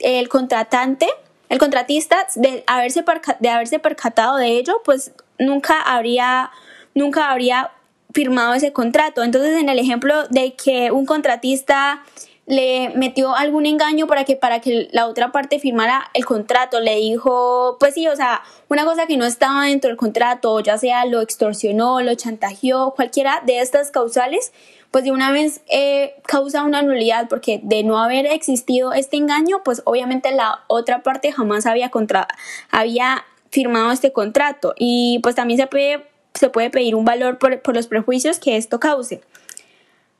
el 0.00 0.28
contratante, 0.28 1.08
el 1.48 1.58
contratista, 1.58 2.26
de 2.36 2.64
haberse, 2.66 3.04
de 3.40 3.48
haberse 3.48 3.78
percatado 3.78 4.36
de 4.36 4.48
ello, 4.48 4.80
pues 4.84 5.12
nunca 5.38 5.80
habría, 5.80 6.50
nunca 6.94 7.30
habría 7.30 7.72
firmado 8.12 8.54
ese 8.54 8.72
contrato. 8.72 9.24
Entonces, 9.24 9.60
en 9.60 9.68
el 9.68 9.78
ejemplo 9.78 10.26
de 10.28 10.54
que 10.54 10.92
un 10.92 11.04
contratista 11.04 12.04
le 12.46 12.90
metió 12.90 13.34
algún 13.34 13.64
engaño 13.66 14.06
para 14.06 14.24
que 14.24 14.36
para 14.36 14.60
que 14.60 14.88
la 14.92 15.06
otra 15.06 15.32
parte 15.32 15.58
firmara 15.58 16.10
el 16.12 16.26
contrato, 16.26 16.80
le 16.80 16.96
dijo, 16.96 17.76
pues 17.80 17.94
sí, 17.94 18.06
o 18.08 18.16
sea, 18.16 18.42
una 18.68 18.84
cosa 18.84 19.06
que 19.06 19.16
no 19.16 19.24
estaba 19.24 19.66
dentro 19.66 19.88
del 19.88 19.96
contrato, 19.96 20.60
ya 20.60 20.76
sea 20.76 21.06
lo 21.06 21.20
extorsionó, 21.20 22.00
lo 22.02 22.14
chantajeó, 22.14 22.94
cualquiera 22.94 23.42
de 23.46 23.60
estas 23.60 23.90
causales, 23.90 24.52
pues 24.90 25.04
de 25.04 25.10
una 25.10 25.32
vez 25.32 25.62
eh, 25.70 26.14
causa 26.26 26.62
una 26.62 26.82
nulidad 26.82 27.28
porque 27.28 27.60
de 27.62 27.82
no 27.82 27.98
haber 27.98 28.26
existido 28.26 28.92
este 28.92 29.16
engaño, 29.16 29.62
pues 29.64 29.82
obviamente 29.86 30.30
la 30.32 30.64
otra 30.68 31.02
parte 31.02 31.32
jamás 31.32 31.66
había 31.66 31.90
contra 31.90 32.28
había 32.70 33.24
firmado 33.50 33.90
este 33.90 34.12
contrato 34.12 34.74
y 34.78 35.20
pues 35.22 35.34
también 35.34 35.58
se 35.58 35.66
puede 35.66 36.06
se 36.34 36.48
puede 36.48 36.70
pedir 36.70 36.94
un 36.96 37.04
valor 37.04 37.38
por, 37.38 37.60
por 37.62 37.74
los 37.74 37.86
prejuicios 37.86 38.38
que 38.38 38.56
esto 38.56 38.80
cause. 38.80 39.20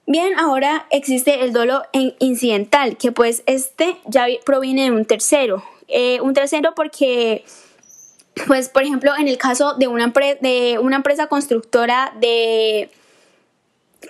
Bien, 0.07 0.39
ahora 0.39 0.87
existe 0.91 1.45
el 1.45 1.53
dolo 1.53 1.83
incidental, 2.19 2.99
que 2.99 3.11
pues 3.11 3.43
este 3.47 3.97
ya 4.05 4.27
proviene 4.45 4.85
de 4.85 4.91
un 4.91 5.07
tercero. 5.07 5.65
Eh, 5.89 6.21
un 6.21 6.35
tercero 6.35 6.75
porque, 6.75 7.45
pues 8.47 8.69
por 8.69 8.83
ejemplo, 8.83 9.13
en 9.19 9.29
el 9.29 9.39
caso 9.39 9.75
de 9.75 9.89
una, 9.89 10.13
de 10.41 10.79
una 10.81 10.97
empresa 10.97 11.27
constructora 11.27 12.13
de... 12.21 12.91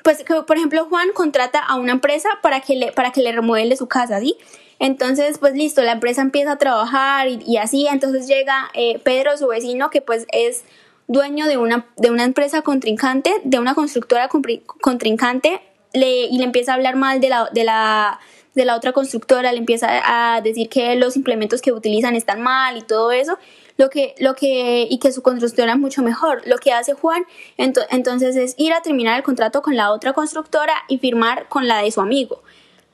Pues, 0.03 0.25
por 0.25 0.57
ejemplo, 0.57 0.87
Juan 0.87 1.11
contrata 1.15 1.61
a 1.61 1.77
una 1.77 1.93
empresa 1.93 2.29
para 2.43 2.61
que 2.61 2.75
le, 2.75 2.91
para 2.91 3.13
que 3.13 3.23
le 3.23 3.31
remodele 3.31 3.77
su 3.77 3.87
casa, 3.87 4.19
¿sí? 4.19 4.37
Entonces, 4.81 5.39
pues 5.39 5.55
listo, 5.55 5.83
la 5.83 5.93
empresa 5.93 6.21
empieza 6.21 6.53
a 6.53 6.59
trabajar 6.59 7.29
y, 7.29 7.57
así, 7.59 7.87
entonces 7.87 8.27
llega 8.27 8.71
eh, 8.75 8.99
Pedro, 8.99 9.37
su 9.39 9.47
vecino, 9.47 9.91
que 9.91 10.01
pues 10.01 10.27
es 10.33 10.65
dueño 11.07 11.47
de 11.47 11.59
una, 11.59 11.87
de 11.97 12.11
una 12.11 12.25
empresa 12.25 12.63
contrincante, 12.63 13.33
de 13.45 13.61
una 13.61 13.77
constructora 13.77 14.29
contrincante, 14.29 15.61
le, 15.95 16.27
y 16.27 16.39
le 16.39 16.45
empieza 16.45 16.73
a 16.73 16.75
hablar 16.75 16.97
mal 16.97 17.21
de 17.21 17.31
la, 17.31 17.49
de 17.53 17.65
la, 17.65 18.21
de 18.55 18.65
la 18.65 18.77
otra 18.77 18.93
constructora, 18.93 19.53
le 19.53 19.59
empieza 19.59 19.89
a 20.05 20.41
decir 20.41 20.69
que 20.69 20.95
los 20.97 21.17
implementos 21.17 21.63
que 21.63 21.73
utilizan 21.73 22.15
están 22.15 22.43
mal 22.43 22.77
y 22.77 22.83
todo 22.83 23.13
eso, 23.13 23.39
lo 23.77 23.91
que, 23.91 24.15
lo 24.19 24.35
que, 24.35 24.87
y 24.89 24.99
que 24.99 25.13
su 25.13 25.23
constructora 25.23 25.73
es 25.73 25.79
mucho 25.79 26.03
mejor. 26.03 26.43
Lo 26.47 26.59
que 26.59 26.73
hace 26.73 26.95
Juan 26.95 27.25
entonces 27.57 28.37
es 28.37 28.55
ir 28.59 28.73
a 28.73 28.83
terminar 28.83 29.17
el 29.17 29.23
contrato 29.23 29.63
con 29.63 29.77
la 29.77 29.93
otra 29.93 30.13
constructora 30.13 30.75
y 30.89 30.99
firmar 30.99 31.49
con 31.49 31.67
la 31.67 31.83
de 31.83 31.91
su 31.91 32.01
amigo. 32.01 32.43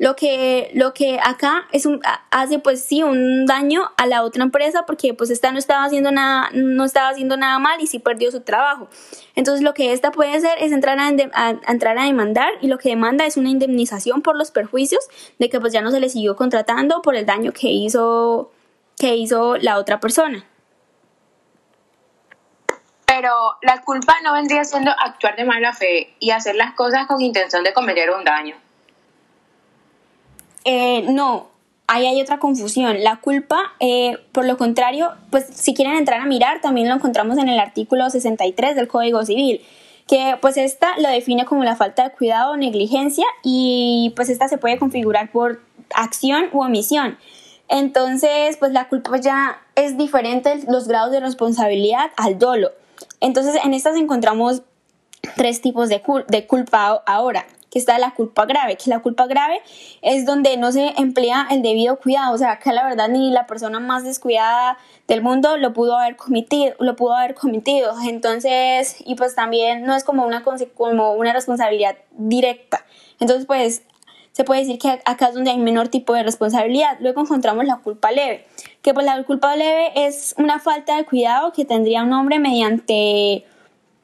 Lo 0.00 0.16
que, 0.16 0.70
lo 0.72 0.94
que 0.94 1.20
acá 1.22 1.68
es 1.72 1.84
un, 1.84 2.00
hace 2.30 2.58
pues 2.58 2.82
sí 2.82 3.02
un 3.02 3.44
daño 3.44 3.82
a 3.98 4.06
la 4.06 4.24
otra 4.24 4.42
empresa 4.42 4.86
porque 4.86 5.12
pues 5.12 5.28
esta 5.28 5.52
no 5.52 5.58
estaba 5.58 5.84
haciendo 5.84 6.10
nada, 6.10 6.48
no 6.54 6.86
estaba 6.86 7.10
haciendo 7.10 7.36
nada 7.36 7.58
mal 7.58 7.78
y 7.82 7.86
sí 7.86 7.98
perdió 7.98 8.30
su 8.30 8.40
trabajo. 8.40 8.88
Entonces 9.34 9.62
lo 9.62 9.74
que 9.74 9.92
esta 9.92 10.10
puede 10.10 10.32
hacer 10.32 10.56
es 10.58 10.72
entrar 10.72 10.98
a, 10.98 11.06
entrar 11.10 11.98
a 11.98 12.04
demandar 12.04 12.50
y 12.62 12.68
lo 12.68 12.78
que 12.78 12.88
demanda 12.88 13.26
es 13.26 13.36
una 13.36 13.50
indemnización 13.50 14.22
por 14.22 14.38
los 14.38 14.50
perjuicios 14.50 15.06
de 15.38 15.50
que 15.50 15.60
pues 15.60 15.74
ya 15.74 15.82
no 15.82 15.90
se 15.90 16.00
le 16.00 16.08
siguió 16.08 16.34
contratando 16.34 17.02
por 17.02 17.14
el 17.14 17.26
daño 17.26 17.52
que 17.52 17.68
hizo, 17.68 18.52
que 18.98 19.16
hizo 19.16 19.58
la 19.58 19.76
otra 19.76 20.00
persona. 20.00 20.46
Pero 23.04 23.34
la 23.60 23.82
culpa 23.82 24.14
no 24.24 24.32
vendría 24.32 24.64
siendo 24.64 24.92
actuar 24.92 25.36
de 25.36 25.44
mala 25.44 25.74
fe 25.74 26.14
y 26.20 26.30
hacer 26.30 26.56
las 26.56 26.72
cosas 26.72 27.06
con 27.06 27.20
intención 27.20 27.64
de 27.64 27.74
cometer 27.74 28.08
un 28.12 28.24
daño. 28.24 28.56
Eh, 30.64 31.04
no, 31.08 31.48
ahí 31.90 32.06
hay 32.06 32.20
otra 32.20 32.38
confusión. 32.38 33.02
La 33.02 33.16
culpa, 33.16 33.72
eh, 33.80 34.18
por 34.32 34.44
lo 34.44 34.56
contrario, 34.56 35.12
pues 35.30 35.46
si 35.52 35.74
quieren 35.74 35.96
entrar 35.96 36.20
a 36.20 36.26
mirar, 36.26 36.60
también 36.60 36.88
lo 36.88 36.94
encontramos 36.94 37.38
en 37.38 37.48
el 37.48 37.58
artículo 37.58 38.08
63 38.08 38.76
del 38.76 38.88
Código 38.88 39.24
Civil, 39.24 39.60
que 40.06 40.36
pues 40.40 40.56
esta 40.56 40.98
lo 40.98 41.08
define 41.08 41.44
como 41.44 41.64
la 41.64 41.76
falta 41.76 42.04
de 42.04 42.14
cuidado 42.14 42.52
o 42.52 42.56
negligencia 42.56 43.24
y 43.42 44.12
pues 44.16 44.28
esta 44.28 44.48
se 44.48 44.58
puede 44.58 44.78
configurar 44.78 45.32
por 45.32 45.62
acción 45.94 46.44
u 46.52 46.62
omisión. 46.62 47.18
Entonces, 47.68 48.56
pues 48.56 48.72
la 48.72 48.88
culpa 48.88 49.16
ya 49.18 49.60
es 49.74 49.96
diferente 49.96 50.60
los 50.68 50.88
grados 50.88 51.12
de 51.12 51.20
responsabilidad 51.20 52.10
al 52.16 52.38
dolo. 52.38 52.70
Entonces, 53.20 53.56
en 53.64 53.74
estas 53.74 53.96
encontramos 53.96 54.62
tres 55.36 55.60
tipos 55.60 55.88
de, 55.88 56.02
de 56.28 56.46
culpa 56.46 57.02
ahora 57.06 57.46
que 57.70 57.78
está 57.78 57.98
la 57.98 58.12
culpa 58.12 58.46
grave, 58.46 58.76
que 58.76 58.90
la 58.90 59.00
culpa 59.00 59.26
grave 59.26 59.60
es 60.02 60.26
donde 60.26 60.56
no 60.56 60.72
se 60.72 60.94
emplea 60.98 61.46
el 61.50 61.62
debido 61.62 61.98
cuidado, 61.98 62.34
o 62.34 62.38
sea, 62.38 62.58
que 62.58 62.72
la 62.72 62.84
verdad 62.84 63.08
ni 63.08 63.30
la 63.30 63.46
persona 63.46 63.80
más 63.80 64.04
descuidada 64.04 64.76
del 65.06 65.22
mundo 65.22 65.56
lo 65.56 65.72
pudo 65.72 65.96
haber 65.96 66.16
cometido, 66.16 66.74
lo 66.80 66.96
pudo 66.96 67.14
haber 67.14 67.34
cometido. 67.34 67.94
Entonces, 68.02 68.96
y 69.04 69.14
pues 69.14 69.34
también 69.34 69.84
no 69.84 69.94
es 69.94 70.04
como 70.04 70.26
una 70.26 70.42
como 70.42 71.12
una 71.12 71.32
responsabilidad 71.32 71.96
directa. 72.16 72.84
Entonces, 73.20 73.46
pues 73.46 73.82
se 74.32 74.44
puede 74.44 74.60
decir 74.60 74.78
que 74.78 75.00
acá 75.04 75.28
es 75.28 75.34
donde 75.34 75.50
hay 75.50 75.58
menor 75.58 75.88
tipo 75.88 76.14
de 76.14 76.22
responsabilidad. 76.22 76.96
Luego 77.00 77.20
encontramos 77.22 77.64
la 77.64 77.76
culpa 77.76 78.12
leve, 78.12 78.46
que 78.82 78.94
pues 78.94 79.04
la 79.04 79.22
culpa 79.24 79.54
leve 79.56 79.90
es 79.94 80.34
una 80.38 80.58
falta 80.58 80.96
de 80.96 81.04
cuidado 81.04 81.52
que 81.52 81.64
tendría 81.64 82.02
un 82.02 82.12
hombre 82.12 82.38
mediante 82.38 83.44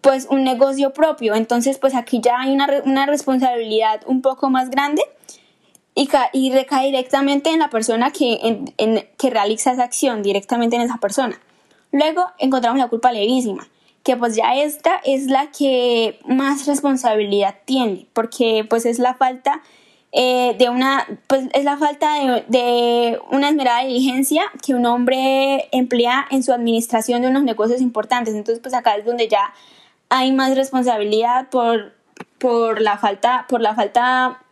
pues 0.07 0.29
un 0.31 0.45
negocio 0.45 0.93
propio. 0.93 1.35
Entonces 1.35 1.79
pues 1.79 1.97
aquí 1.97 2.21
ya 2.23 2.39
hay 2.39 2.53
una, 2.53 2.69
una 2.85 3.07
responsabilidad 3.07 4.03
un 4.07 4.23
poco 4.23 4.51
más 4.51 4.71
grande 4.71 5.03
y, 5.97 6.09
y, 6.33 6.53
recae 6.53 6.87
directamente 6.87 7.51
en 7.51 7.59
la 7.59 7.71
persona 7.71 8.13
que, 8.13 8.63
que 9.19 9.31
realiza 9.31 9.73
esa 9.73 9.83
acción, 9.83 10.23
directamente 10.23 10.77
en 10.77 10.83
esa 10.83 10.99
persona. 10.99 11.41
Luego 11.91 12.25
encontramos 12.39 12.79
la 12.79 12.87
culpa 12.87 13.11
levísima, 13.11 13.67
que 14.05 14.17
pues 14.17 14.37
ya 14.37 14.55
esta 14.55 15.01
es 15.05 15.27
la 15.27 15.51
que 15.51 16.21
más 16.25 16.67
responsabilidad 16.67 17.57
tiene, 17.65 18.07
porque 18.13 18.65
pues 18.69 18.87
es 18.87 19.01
la 19.01 19.15
falta 19.15 19.63
eh, 20.13 20.55
de 20.57 20.69
una, 20.69 21.05
pues 21.27 21.49
es 21.53 21.65
la 21.65 21.79
falta 21.79 22.15
de, 22.15 22.45
de, 22.47 23.19
una 23.33 23.49
esmerada 23.49 23.85
diligencia 23.85 24.45
que 24.65 24.75
un 24.75 24.87
hombre 24.87 25.69
emplea 25.73 26.27
en 26.31 26.45
su 26.45 26.53
administración 26.53 27.23
de 27.23 27.29
unos 27.29 27.43
negocios 27.43 27.81
importantes. 27.81 28.35
Entonces 28.35 28.63
pues 28.63 28.73
acá 28.73 28.95
es 28.95 29.05
donde 29.05 29.27
ya 29.27 29.53
hay 30.09 30.33
más 30.33 30.55
responsabilidad 30.57 31.49
por, 31.49 31.95
por, 32.39 32.81
la 32.81 32.99
falta, 32.99 33.47
por 33.49 33.61
la 33.61 33.75
falta 33.75 34.43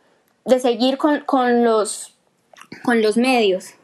de 0.44 0.58
seguir 0.58 0.99
con, 0.99 1.20
con, 1.20 1.64
los, 1.64 2.14
con 2.82 3.02
los 3.02 3.16
medios. 3.16 3.75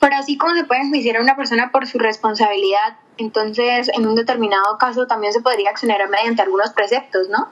Pero 0.00 0.16
así 0.16 0.38
como 0.38 0.54
se 0.54 0.64
puede 0.64 0.82
enjuiciar 0.82 1.16
a 1.16 1.22
una 1.22 1.36
persona 1.36 1.72
por 1.72 1.86
su 1.86 1.98
responsabilidad, 1.98 2.98
entonces 3.16 3.90
en 3.92 4.06
un 4.06 4.14
determinado 4.14 4.78
caso 4.78 5.06
también 5.06 5.32
se 5.32 5.40
podría 5.40 5.70
exonerar 5.70 6.08
mediante 6.08 6.42
algunos 6.42 6.70
preceptos, 6.70 7.28
¿no? 7.28 7.50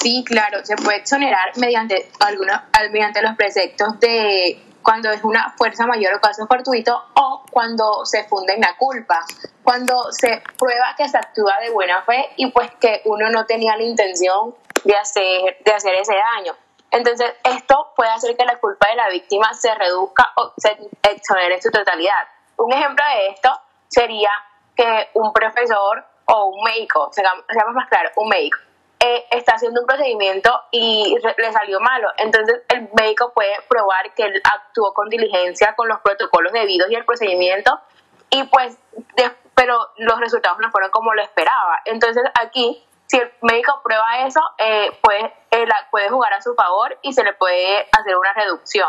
Sí, 0.00 0.22
claro, 0.26 0.64
se 0.64 0.76
puede 0.76 0.98
exonerar 0.98 1.56
mediante, 1.56 2.10
algunos, 2.20 2.60
mediante 2.92 3.22
los 3.22 3.36
preceptos 3.36 3.98
de 4.00 4.62
cuando 4.84 5.10
es 5.10 5.24
una 5.24 5.52
fuerza 5.56 5.86
mayor 5.86 6.14
o 6.14 6.20
caso 6.20 6.46
fortuito 6.46 7.04
o 7.14 7.42
cuando 7.50 8.04
se 8.04 8.24
funda 8.24 8.52
en 8.52 8.60
la 8.60 8.76
culpa, 8.76 9.24
cuando 9.64 10.12
se 10.12 10.42
prueba 10.58 10.94
que 10.96 11.08
se 11.08 11.16
actúa 11.16 11.58
de 11.60 11.70
buena 11.70 12.02
fe 12.02 12.30
y 12.36 12.50
pues 12.50 12.70
que 12.78 13.00
uno 13.06 13.30
no 13.30 13.46
tenía 13.46 13.76
la 13.76 13.82
intención 13.82 14.54
de 14.84 14.94
hacer, 14.94 15.56
de 15.64 15.72
hacer 15.72 15.94
ese 15.94 16.14
daño. 16.14 16.54
Entonces, 16.90 17.32
esto 17.42 17.92
puede 17.96 18.10
hacer 18.10 18.36
que 18.36 18.44
la 18.44 18.58
culpa 18.58 18.88
de 18.88 18.96
la 18.96 19.08
víctima 19.08 19.52
se 19.54 19.74
reduzca 19.74 20.30
o 20.36 20.52
se 20.58 20.76
exonere 21.02 21.54
en 21.54 21.62
su 21.62 21.70
totalidad. 21.70 22.28
Un 22.58 22.72
ejemplo 22.72 23.04
de 23.16 23.28
esto 23.28 23.50
sería 23.88 24.30
que 24.76 25.08
un 25.14 25.32
profesor 25.32 26.04
o 26.26 26.44
un 26.46 26.62
médico, 26.62 27.10
seamos 27.12 27.74
más 27.74 27.88
claro, 27.88 28.10
un 28.16 28.28
médico, 28.28 28.58
eh, 29.04 29.26
está 29.30 29.56
haciendo 29.56 29.82
un 29.82 29.86
procedimiento 29.86 30.62
y 30.70 31.14
le 31.36 31.52
salió 31.52 31.78
malo. 31.80 32.08
Entonces, 32.16 32.62
el 32.68 32.88
médico 32.94 33.32
puede 33.34 33.54
probar 33.68 34.14
que 34.14 34.22
él 34.22 34.40
actuó 34.42 34.94
con 34.94 35.10
diligencia 35.10 35.74
con 35.74 35.88
los 35.88 36.00
protocolos 36.00 36.52
debidos 36.52 36.90
y 36.90 36.94
el 36.94 37.04
procedimiento, 37.04 37.78
y 38.30 38.44
pues, 38.44 38.78
pero 39.54 39.90
los 39.98 40.18
resultados 40.18 40.58
no 40.58 40.70
fueron 40.70 40.90
como 40.90 41.12
lo 41.12 41.22
esperaba. 41.22 41.82
Entonces, 41.84 42.24
aquí 42.40 42.82
si 43.06 43.18
el 43.18 43.30
médico 43.42 43.80
prueba 43.84 44.26
eso, 44.26 44.40
eh, 44.56 44.90
eh, 45.50 45.66
puede 45.90 46.08
jugar 46.08 46.32
a 46.32 46.40
su 46.40 46.54
favor 46.54 46.98
y 47.02 47.12
se 47.12 47.22
le 47.22 47.34
puede 47.34 47.86
hacer 47.92 48.16
una 48.16 48.32
reducción. 48.32 48.88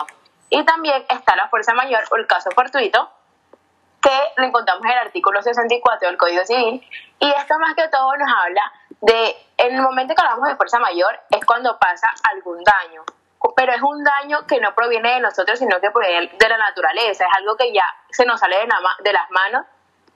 Y 0.49 0.63
también 0.63 1.05
está 1.09 1.35
la 1.35 1.49
fuerza 1.49 1.73
mayor 1.73 2.03
o 2.09 2.15
el 2.15 2.25
caso 2.25 2.49
fortuito, 2.51 3.09
que 4.01 4.17
lo 4.37 4.45
encontramos 4.45 4.85
en 4.85 4.91
el 4.91 4.97
artículo 4.99 5.41
64 5.41 6.07
del 6.07 6.17
Código 6.17 6.45
Civil. 6.45 6.87
Y 7.19 7.29
esto 7.29 7.59
más 7.59 7.75
que 7.75 7.87
todo 7.89 8.15
nos 8.15 8.31
habla 8.31 8.71
de, 9.01 9.35
en 9.57 9.75
el 9.75 9.81
momento 9.81 10.15
que 10.15 10.21
hablamos 10.21 10.47
de 10.47 10.55
fuerza 10.55 10.79
mayor, 10.79 11.19
es 11.29 11.45
cuando 11.45 11.77
pasa 11.77 12.07
algún 12.31 12.63
daño. 12.63 13.03
Pero 13.55 13.73
es 13.73 13.81
un 13.81 14.03
daño 14.03 14.47
que 14.47 14.59
no 14.59 14.73
proviene 14.73 15.13
de 15.13 15.19
nosotros, 15.19 15.59
sino 15.59 15.79
que 15.79 15.91
proviene 15.91 16.31
de 16.37 16.49
la 16.49 16.57
naturaleza. 16.57 17.25
Es 17.25 17.37
algo 17.37 17.55
que 17.55 17.71
ya 17.71 17.85
se 18.09 18.25
nos 18.25 18.39
sale 18.39 18.57
de, 18.57 18.67
de 19.03 19.13
las 19.13 19.29
manos 19.29 19.65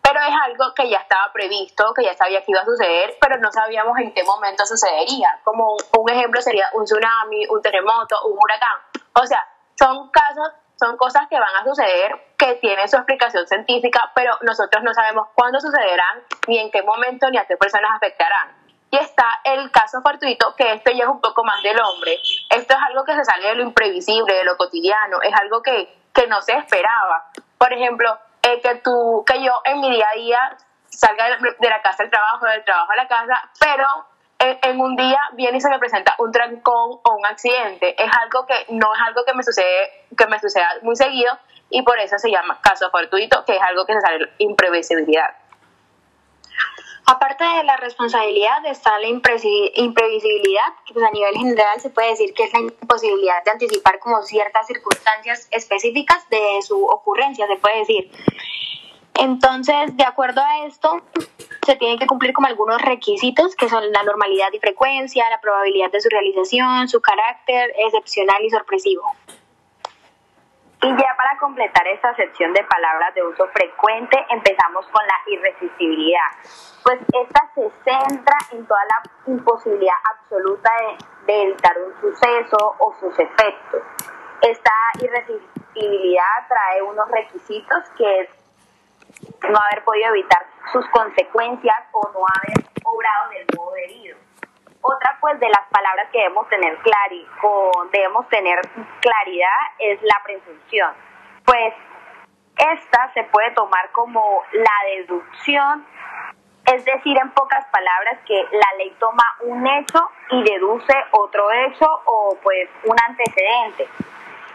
pero 0.09 0.21
es 0.21 0.35
algo 0.43 0.73
que 0.73 0.89
ya 0.89 0.97
estaba 0.97 1.31
previsto, 1.31 1.93
que 1.93 2.03
ya 2.03 2.15
sabía 2.15 2.39
que 2.43 2.51
iba 2.51 2.61
a 2.61 2.65
suceder, 2.65 3.15
pero 3.21 3.37
no 3.37 3.51
sabíamos 3.51 3.97
en 3.99 4.11
qué 4.11 4.23
momento 4.23 4.65
sucedería. 4.65 5.39
Como 5.43 5.75
un, 5.97 6.09
ejemplo 6.09 6.41
sería 6.41 6.67
un 6.73 6.85
tsunami, 6.85 7.45
un 7.47 7.61
terremoto, 7.61 8.25
un 8.25 8.37
huracán. 8.41 8.77
O 9.13 9.25
sea, 9.27 9.47
son 9.77 10.09
casos, 10.09 10.51
son 10.79 10.97
cosas 10.97 11.27
que 11.29 11.39
van 11.39 11.55
a 11.55 11.63
suceder, 11.63 12.33
que 12.37 12.55
tienen 12.55 12.87
su 12.89 12.95
explicación 12.95 13.45
científica, 13.45 14.11
pero 14.15 14.35
nosotros 14.41 14.83
no 14.83 14.93
sabemos 14.95 15.27
cuándo 15.35 15.59
sucederán, 15.59 16.23
ni 16.47 16.57
en 16.57 16.71
qué 16.71 16.81
momento, 16.81 17.29
ni 17.29 17.37
a 17.37 17.45
qué 17.45 17.55
personas 17.57 17.91
afectarán. 17.95 18.58
Y 18.91 18.97
está 18.97 19.41
el 19.43 19.71
caso 19.71 20.01
fortuito, 20.01 20.55
que 20.55 20.73
esto 20.73 20.91
ya 20.91 21.03
es 21.03 21.09
un 21.09 21.21
poco 21.21 21.43
más 21.43 21.61
del 21.61 21.79
hombre. 21.79 22.19
Esto 22.49 22.73
es 22.73 22.79
algo 22.87 23.03
que 23.05 23.15
se 23.15 23.23
sale 23.23 23.47
de 23.47 23.55
lo 23.55 23.63
imprevisible, 23.63 24.33
de 24.33 24.43
lo 24.43 24.57
cotidiano, 24.57 25.21
es 25.21 25.33
algo 25.39 25.61
que, 25.61 25.95
que 26.13 26.27
no 26.27 26.41
se 26.41 26.53
esperaba. 26.53 27.25
Por 27.57 27.71
ejemplo, 27.73 28.17
eh, 28.41 28.61
que 28.61 28.75
tú, 28.75 29.23
que 29.27 29.43
yo 29.43 29.61
en 29.65 29.81
mi 29.81 29.91
día 29.91 30.07
a 30.11 30.17
día 30.17 30.57
salga 30.87 31.25
de 31.27 31.69
la 31.69 31.81
casa 31.81 32.03
al 32.03 32.09
trabajo, 32.09 32.45
del 32.45 32.63
trabajo 32.63 32.91
a 32.91 32.95
la 32.95 33.07
casa, 33.07 33.49
pero 33.59 33.85
en, 34.39 34.79
un 34.79 34.95
día 34.95 35.19
viene 35.33 35.57
y 35.57 35.61
se 35.61 35.69
me 35.69 35.79
presenta 35.79 36.15
un 36.17 36.31
trancón 36.31 36.99
o 37.03 37.15
un 37.15 37.25
accidente. 37.25 38.01
Es 38.01 38.09
algo 38.23 38.45
que 38.45 38.65
no 38.69 38.93
es 38.93 39.01
algo 39.05 39.23
que 39.25 39.33
me 39.33 39.43
sucede, 39.43 40.05
que 40.17 40.27
me 40.27 40.39
suceda 40.39 40.67
muy 40.81 40.95
seguido 40.95 41.37
y 41.69 41.81
por 41.83 41.99
eso 41.99 42.17
se 42.17 42.31
llama 42.31 42.59
caso 42.61 42.89
fortuito, 42.89 43.43
que 43.45 43.55
es 43.55 43.61
algo 43.61 43.85
que 43.85 43.93
se 43.93 44.01
sale 44.01 44.29
imprevisibilidad. 44.39 45.35
Aparte 47.11 47.43
de 47.43 47.63
la 47.63 47.75
responsabilidad 47.77 48.63
está 48.67 48.99
la 48.99 49.07
imprevisibilidad, 49.07 50.67
que 50.85 50.93
pues 50.93 51.03
a 51.03 51.09
nivel 51.09 51.33
general 51.37 51.81
se 51.81 51.89
puede 51.89 52.09
decir 52.09 52.35
que 52.35 52.43
es 52.43 52.53
la 52.53 52.59
imposibilidad 52.59 53.43
de 53.43 53.49
anticipar 53.49 53.97
como 53.97 54.21
ciertas 54.21 54.67
circunstancias 54.67 55.47
específicas 55.49 56.29
de 56.29 56.61
su 56.61 56.85
ocurrencia, 56.85 57.47
se 57.47 57.55
puede 57.55 57.79
decir. 57.79 58.11
Entonces, 59.15 59.97
de 59.97 60.03
acuerdo 60.03 60.41
a 60.41 60.67
esto, 60.67 61.01
se 61.65 61.75
tienen 61.77 61.97
que 61.97 62.05
cumplir 62.05 62.31
como 62.31 62.45
algunos 62.45 62.79
requisitos 62.79 63.55
que 63.55 63.69
son 63.69 63.91
la 63.91 64.03
normalidad 64.03 64.49
y 64.53 64.59
frecuencia, 64.59 65.27
la 65.31 65.41
probabilidad 65.41 65.91
de 65.91 66.01
su 66.01 66.09
realización, 66.09 66.87
su 66.89 67.01
carácter 67.01 67.73
excepcional 67.87 68.45
y 68.45 68.51
sorpresivo. 68.51 69.01
Y 70.81 70.87
ya 70.87 71.15
para 71.17 71.37
completar 71.39 71.85
esta 71.89 72.15
sección 72.15 72.53
de 72.53 72.63
palabras 72.63 73.13
de 73.13 73.21
uso 73.21 73.45
frecuente, 73.49 74.17
empezamos 74.29 74.87
con 74.87 75.05
la 75.05 75.19
irresistibilidad. 75.27 76.31
Pues 76.83 76.99
esta 77.01 77.51
se 77.53 77.69
centra 77.83 78.37
en 78.51 78.65
toda 78.65 78.79
la 78.85 79.33
imposibilidad 79.33 79.95
absoluta 80.15 80.71
de, 81.27 81.41
evitar 81.41 81.77
un 81.79 81.93
suceso 81.99 82.75
o 82.79 82.95
sus 82.97 83.19
efectos. 83.19 83.81
Esta 84.41 84.71
irresistibilidad 85.01 86.47
trae 86.47 86.81
unos 86.81 87.11
requisitos 87.11 87.83
que 87.97 88.21
es 88.21 88.29
no 89.49 89.59
haber 89.59 89.83
podido 89.83 90.09
evitar 90.11 90.45
sus 90.71 90.87
consecuencias 90.91 91.75
o 91.91 92.09
no 92.13 92.19
haber 92.19 92.65
obrado 92.85 93.29
del 93.31 93.45
modo 93.57 93.73
debido. 93.73 94.28
Otra 94.81 95.17
pues 95.19 95.39
de 95.39 95.49
las 95.49 95.67
palabras 95.69 96.07
que 96.11 96.19
debemos 96.19 96.47
tener, 96.47 96.77
clari 96.77 97.27
debemos 97.91 98.27
tener 98.29 98.61
claridad 99.01 99.59
es 99.79 100.01
la 100.01 100.21
presunción. 100.23 100.93
Pues 101.45 101.73
esta 102.57 103.11
se 103.13 103.23
puede 103.23 103.51
tomar 103.51 103.91
como 103.91 104.43
la 104.53 104.89
deducción, 104.95 105.85
es 106.65 106.85
decir, 106.85 107.17
en 107.17 107.31
pocas 107.31 107.65
palabras, 107.67 108.19
que 108.25 108.47
la 108.51 108.77
ley 108.77 108.95
toma 108.99 109.23
un 109.41 109.65
hecho 109.65 110.09
y 110.29 110.43
deduce 110.43 110.93
otro 111.11 111.51
hecho 111.51 111.85
o 112.05 112.37
pues 112.41 112.69
un 112.85 112.95
antecedente. 113.07 113.87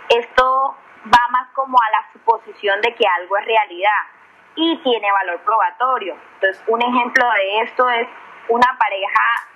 Esto 0.09 0.77
va 1.07 1.29
más 1.31 1.49
como 1.55 1.77
a 1.79 1.91
la 1.91 2.13
suposición 2.13 2.81
de 2.81 2.95
que 2.95 3.05
algo 3.07 3.37
es 3.37 3.45
realidad 3.45 4.01
y 4.55 4.79
tiene 4.79 5.11
valor 5.13 5.41
probatorio. 5.41 6.17
Entonces, 6.35 6.63
un 6.67 6.83
ejemplo 6.83 7.25
de 7.33 7.61
esto 7.63 7.89
es 7.91 8.09
una 8.49 8.77
pareja 8.79 9.49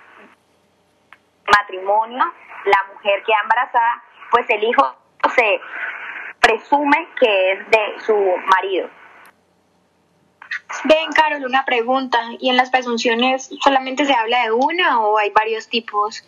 matrimonio, 1.51 2.25
la 2.65 2.93
mujer 2.93 3.23
que 3.25 3.33
embarazada, 3.43 4.03
pues 4.31 4.49
el 4.51 4.65
hijo 4.65 4.97
se 5.35 5.61
presume 6.41 7.09
que 7.19 7.53
es 7.53 7.71
de 7.71 8.01
su 8.01 8.15
marido. 8.47 8.89
Ven, 10.85 11.13
Carol, 11.13 11.45
una 11.45 11.65
pregunta. 11.65 12.19
¿Y 12.39 12.51
en 12.51 12.57
las 12.57 12.71
presunciones 12.71 13.51
solamente 13.61 14.05
se 14.05 14.15
habla 14.15 14.45
de 14.45 14.53
una 14.53 15.01
o 15.01 15.19
hay 15.19 15.31
varios 15.31 15.69
tipos? 15.69 16.25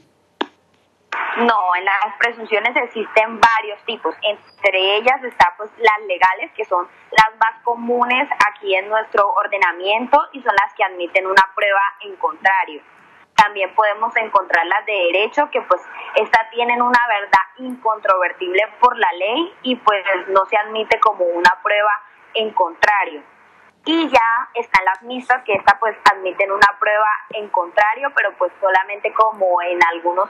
No, 1.38 1.74
en 1.76 1.84
las 1.84 2.16
presunciones 2.18 2.74
existen 2.76 3.40
varios 3.40 3.82
tipos. 3.84 4.14
Entre 4.22 4.96
ellas 4.96 5.22
está 5.24 5.54
pues 5.56 5.70
las 5.78 6.06
legales, 6.06 6.50
que 6.56 6.64
son 6.64 6.86
las 7.10 7.36
más 7.38 7.62
comunes 7.62 8.28
aquí 8.50 8.74
en 8.74 8.88
nuestro 8.88 9.32
ordenamiento 9.32 10.18
y 10.32 10.42
son 10.42 10.54
las 10.54 10.74
que 10.74 10.84
admiten 10.84 11.26
una 11.26 11.42
prueba 11.54 11.82
en 12.00 12.16
contrario. 12.16 12.82
También 13.42 13.74
podemos 13.74 14.14
encontrar 14.16 14.66
las 14.66 14.84
de 14.84 14.92
derecho, 14.92 15.48
que 15.50 15.62
pues 15.62 15.80
estas 16.14 16.50
tienen 16.50 16.82
una 16.82 17.00
verdad 17.08 17.40
incontrovertible 17.56 18.68
por 18.78 18.98
la 18.98 19.10
ley 19.12 19.54
y 19.62 19.76
pues 19.76 20.04
no 20.28 20.44
se 20.44 20.58
admite 20.58 21.00
como 21.00 21.24
una 21.24 21.58
prueba 21.62 21.90
en 22.34 22.50
contrario. 22.52 23.22
Y 23.86 24.08
ya 24.10 24.48
están 24.52 24.84
las 24.84 25.02
mixtas, 25.02 25.42
que 25.44 25.54
estas 25.54 25.78
pues 25.80 25.96
admiten 26.12 26.52
una 26.52 26.76
prueba 26.78 27.08
en 27.30 27.48
contrario, 27.48 28.12
pero 28.14 28.32
pues 28.36 28.52
solamente 28.60 29.10
como 29.14 29.62
en 29.62 29.78
algunos 29.84 30.28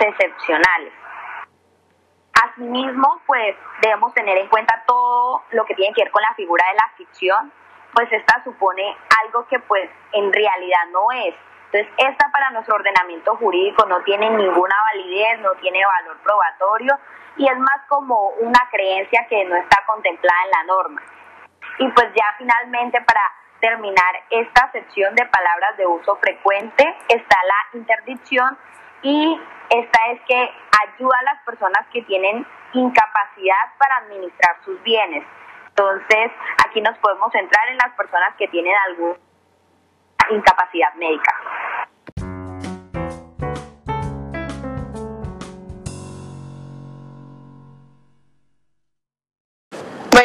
excepcionales. 0.00 0.92
Asimismo, 2.42 3.20
pues 3.24 3.54
debemos 3.82 4.12
tener 4.14 4.36
en 4.38 4.48
cuenta 4.48 4.82
todo 4.84 5.44
lo 5.50 5.64
que 5.64 5.76
tiene 5.76 5.94
que 5.94 6.02
ver 6.02 6.10
con 6.10 6.22
la 6.22 6.34
figura 6.34 6.64
de 6.70 6.74
la 6.74 6.88
ficción, 6.96 7.52
pues 7.92 8.10
esta 8.12 8.42
supone 8.42 8.96
algo 9.24 9.46
que 9.46 9.60
pues 9.60 9.88
en 10.12 10.32
realidad 10.32 10.86
no 10.90 11.12
es. 11.12 11.34
Entonces, 11.70 11.92
esta 11.98 12.30
para 12.32 12.50
nuestro 12.50 12.76
ordenamiento 12.76 13.36
jurídico 13.36 13.84
no 13.86 14.00
tiene 14.02 14.30
ninguna 14.30 14.74
validez, 14.92 15.40
no 15.40 15.52
tiene 15.60 15.84
valor 15.84 16.16
probatorio 16.22 16.98
y 17.36 17.46
es 17.46 17.58
más 17.58 17.82
como 17.88 18.30
una 18.40 18.60
creencia 18.70 19.26
que 19.28 19.44
no 19.44 19.54
está 19.56 19.84
contemplada 19.86 20.44
en 20.44 20.50
la 20.50 20.64
norma. 20.64 21.02
Y 21.78 21.88
pues 21.88 22.06
ya 22.14 22.24
finalmente 22.38 23.00
para 23.02 23.20
terminar 23.60 24.14
esta 24.30 24.70
sección 24.72 25.14
de 25.14 25.26
palabras 25.26 25.76
de 25.76 25.86
uso 25.86 26.16
frecuente 26.16 26.84
está 27.08 27.36
la 27.44 27.78
interdicción 27.78 28.56
y 29.02 29.38
esta 29.68 30.06
es 30.08 30.20
que 30.22 30.50
ayuda 30.86 31.18
a 31.18 31.34
las 31.34 31.42
personas 31.44 31.86
que 31.92 32.02
tienen 32.02 32.46
incapacidad 32.72 33.76
para 33.78 33.96
administrar 33.98 34.56
sus 34.64 34.82
bienes. 34.82 35.24
Entonces, 35.68 36.32
aquí 36.66 36.80
nos 36.80 36.96
podemos 36.98 37.30
centrar 37.30 37.68
en 37.68 37.76
las 37.76 37.92
personas 37.94 38.34
que 38.36 38.48
tienen 38.48 38.74
alguna 38.86 39.18
incapacidad 40.30 40.92
médica. 40.94 41.32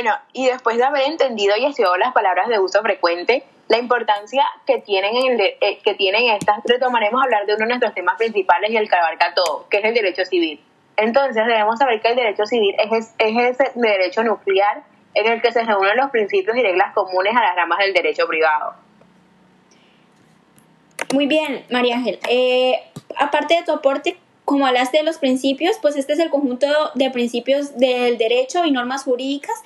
Bueno, 0.04 0.18
y 0.34 0.48
después 0.48 0.76
de 0.76 0.84
haber 0.84 1.04
entendido 1.04 1.56
y 1.56 1.64
estudiado 1.64 1.96
las 1.96 2.12
palabras 2.12 2.50
de 2.50 2.60
uso 2.60 2.82
frecuente, 2.82 3.46
la 3.70 3.78
importancia 3.78 4.44
que 4.68 4.80
tienen, 4.80 5.16
en 5.16 5.40
el 5.40 5.42
eh, 5.62 5.80
que 5.82 5.94
tienen 5.94 6.24
estas, 6.36 6.60
retomaremos 6.66 7.24
hablar 7.24 7.46
de 7.46 7.54
uno 7.54 7.64
de 7.64 7.70
nuestros 7.70 7.94
temas 7.94 8.18
principales 8.18 8.70
y 8.70 8.76
el 8.76 8.90
que 8.90 8.98
abarca 8.98 9.34
todo, 9.34 9.66
que 9.70 9.78
es 9.78 9.86
el 9.86 9.94
derecho 9.94 10.26
civil. 10.26 10.60
Entonces 10.98 11.46
debemos 11.48 11.80
saber 11.80 12.02
que 12.02 12.10
el 12.10 12.18
derecho 12.18 12.46
civil 12.46 12.76
es, 12.78 13.16
es 13.18 13.38
ese 13.38 13.72
derecho 13.76 14.26
nuclear 14.26 14.84
en 15.14 15.26
el 15.26 15.42
que 15.42 15.54
se 15.54 15.64
reúnen 15.64 15.96
los 15.96 16.12
principios 16.12 16.58
y 16.58 16.62
reglas 16.62 16.94
comunes 16.94 17.34
a 17.34 17.42
las 17.42 17.56
ramas 17.56 17.80
del 17.80 17.94
derecho 17.94 18.28
privado. 18.28 18.74
Muy 21.14 21.28
bien, 21.28 21.64
María 21.72 21.96
Ángel. 21.96 22.20
Eh, 22.30 22.78
aparte 23.18 23.54
de 23.54 23.64
tu 23.64 23.72
aporte, 23.72 24.18
como 24.44 24.68
hablaste 24.68 24.98
de 24.98 25.04
los 25.04 25.18
principios, 25.18 25.78
pues 25.82 25.96
este 25.96 26.12
es 26.12 26.20
el 26.20 26.30
conjunto 26.30 26.68
de 26.96 27.10
principios 27.10 27.78
del 27.78 28.18
derecho 28.18 28.66
y 28.66 28.72
normas 28.72 29.06
jurídicas 29.06 29.64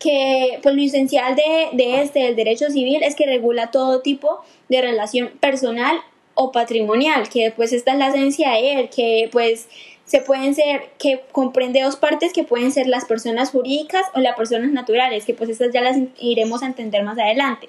que 0.00 0.58
pues 0.62 0.74
lo 0.74 0.82
esencial 0.82 1.36
de, 1.36 1.68
de 1.72 2.02
este, 2.02 2.20
del 2.20 2.34
derecho 2.34 2.68
civil, 2.70 3.04
es 3.04 3.14
que 3.14 3.26
regula 3.26 3.70
todo 3.70 4.00
tipo 4.00 4.40
de 4.68 4.80
relación 4.80 5.30
personal 5.38 6.00
o 6.34 6.50
patrimonial, 6.50 7.28
que 7.28 7.52
pues 7.54 7.72
esta 7.72 7.92
es 7.92 7.98
la 7.98 8.08
esencia 8.08 8.50
de 8.52 8.72
él, 8.72 8.88
que 8.88 9.28
pues 9.30 9.68
se 10.06 10.20
pueden 10.20 10.56
ser, 10.56 10.88
que 10.98 11.22
comprende 11.30 11.82
dos 11.82 11.94
partes 11.94 12.32
que 12.32 12.42
pueden 12.42 12.72
ser 12.72 12.88
las 12.88 13.04
personas 13.04 13.50
jurídicas 13.50 14.02
o 14.14 14.20
las 14.20 14.34
personas 14.34 14.72
naturales, 14.72 15.24
que 15.24 15.34
pues 15.34 15.50
estas 15.50 15.72
ya 15.72 15.82
las 15.82 15.98
iremos 16.18 16.64
a 16.64 16.66
entender 16.66 17.04
más 17.04 17.18
adelante. 17.18 17.68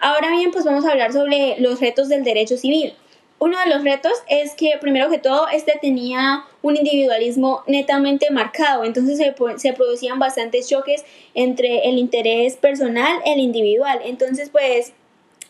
Ahora 0.00 0.30
bien, 0.30 0.50
pues 0.50 0.64
vamos 0.64 0.86
a 0.86 0.92
hablar 0.92 1.12
sobre 1.12 1.56
los 1.58 1.80
retos 1.80 2.08
del 2.08 2.24
derecho 2.24 2.56
civil. 2.56 2.94
Uno 3.44 3.58
de 3.58 3.68
los 3.68 3.84
retos 3.84 4.14
es 4.26 4.54
que, 4.54 4.72
primero 4.80 5.10
que 5.10 5.18
todo, 5.18 5.48
este 5.48 5.78
tenía 5.78 6.46
un 6.62 6.78
individualismo 6.78 7.62
netamente 7.66 8.30
marcado, 8.30 8.84
entonces 8.84 9.18
se, 9.18 9.72
producían 9.74 10.18
bastantes 10.18 10.66
choques 10.66 11.04
entre 11.34 11.86
el 11.86 11.98
interés 11.98 12.56
personal 12.56 13.18
el 13.26 13.40
individual. 13.40 14.00
Entonces, 14.02 14.48
pues, 14.48 14.94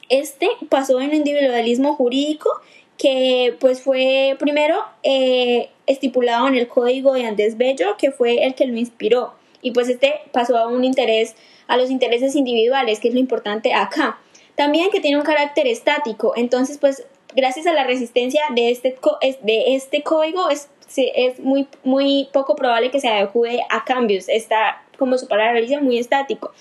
este 0.09 0.49
pasó 0.71 1.01
en 1.01 1.15
individualismo 1.15 1.95
jurídico 1.95 2.51
que 2.99 3.55
pues 3.61 3.81
fue 3.81 4.35
primero 4.41 4.85
eh, 5.05 5.71
estipulado 5.87 6.49
en 6.49 6.57
el 6.57 6.67
código 6.67 7.15
de 7.15 7.27
Andrés 7.27 7.57
Bello, 7.57 7.97
que 7.97 8.11
fue 8.11 8.45
el 8.45 8.57
que 8.57 8.67
lo 8.67 8.77
inspiró. 8.77 9.35
Y 9.63 9.71
pues 9.71 9.89
este 9.89 10.15
pasó 10.33 10.59
a 10.59 10.67
un 10.67 10.83
interés, 10.83 11.37
a 11.69 11.77
los 11.77 11.93
intereses 11.93 12.35
individuales, 12.35 12.99
que 12.99 13.07
es 13.07 13.15
lo 13.15 13.21
importante 13.21 13.73
acá. 13.73 14.19
También 14.57 14.91
que 14.91 14.99
tiene 14.99 15.17
un 15.17 15.25
carácter 15.25 15.69
estático, 15.69 16.33
entonces 16.37 16.79
pues 16.79 17.05
gracias 17.35 17.67
a 17.67 17.73
la 17.73 17.85
resistencia 17.85 18.43
de 18.55 18.71
este, 18.71 18.97
de 19.43 19.75
este 19.75 20.03
código 20.03 20.49
es, 20.51 20.69
es 20.97 21.41
muy, 21.41 21.67
muy 21.83 22.29
poco 22.33 22.57
probable 22.57 22.91
que 22.91 23.01
se 23.01 23.09
adecue 23.09 23.61
a 23.71 23.85
cambios. 23.85 24.29
Está, 24.29 24.83
como 24.99 25.19
su 25.19 25.29
palabra 25.29 25.61
dice, 25.61 25.81
muy 25.81 25.99
estático. 25.99 26.53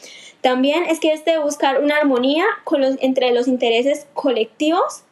También 0.42 0.84
es 0.86 1.00
que 1.00 1.14
este 1.14 1.38
buscar 1.40 1.82
una 1.82 1.98
armonía 1.98 2.46
con 2.64 2.82
los, 2.82 2.98
entre 3.02 3.32
los 3.32 3.48
intereses 3.48 4.08
colectivos 4.14 5.04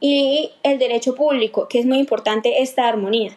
y 0.00 0.52
el 0.62 0.78
derecho 0.78 1.14
público, 1.14 1.66
que 1.68 1.80
es 1.80 1.86
muy 1.86 1.98
importante 1.98 2.62
esta 2.62 2.86
armonía. 2.86 3.36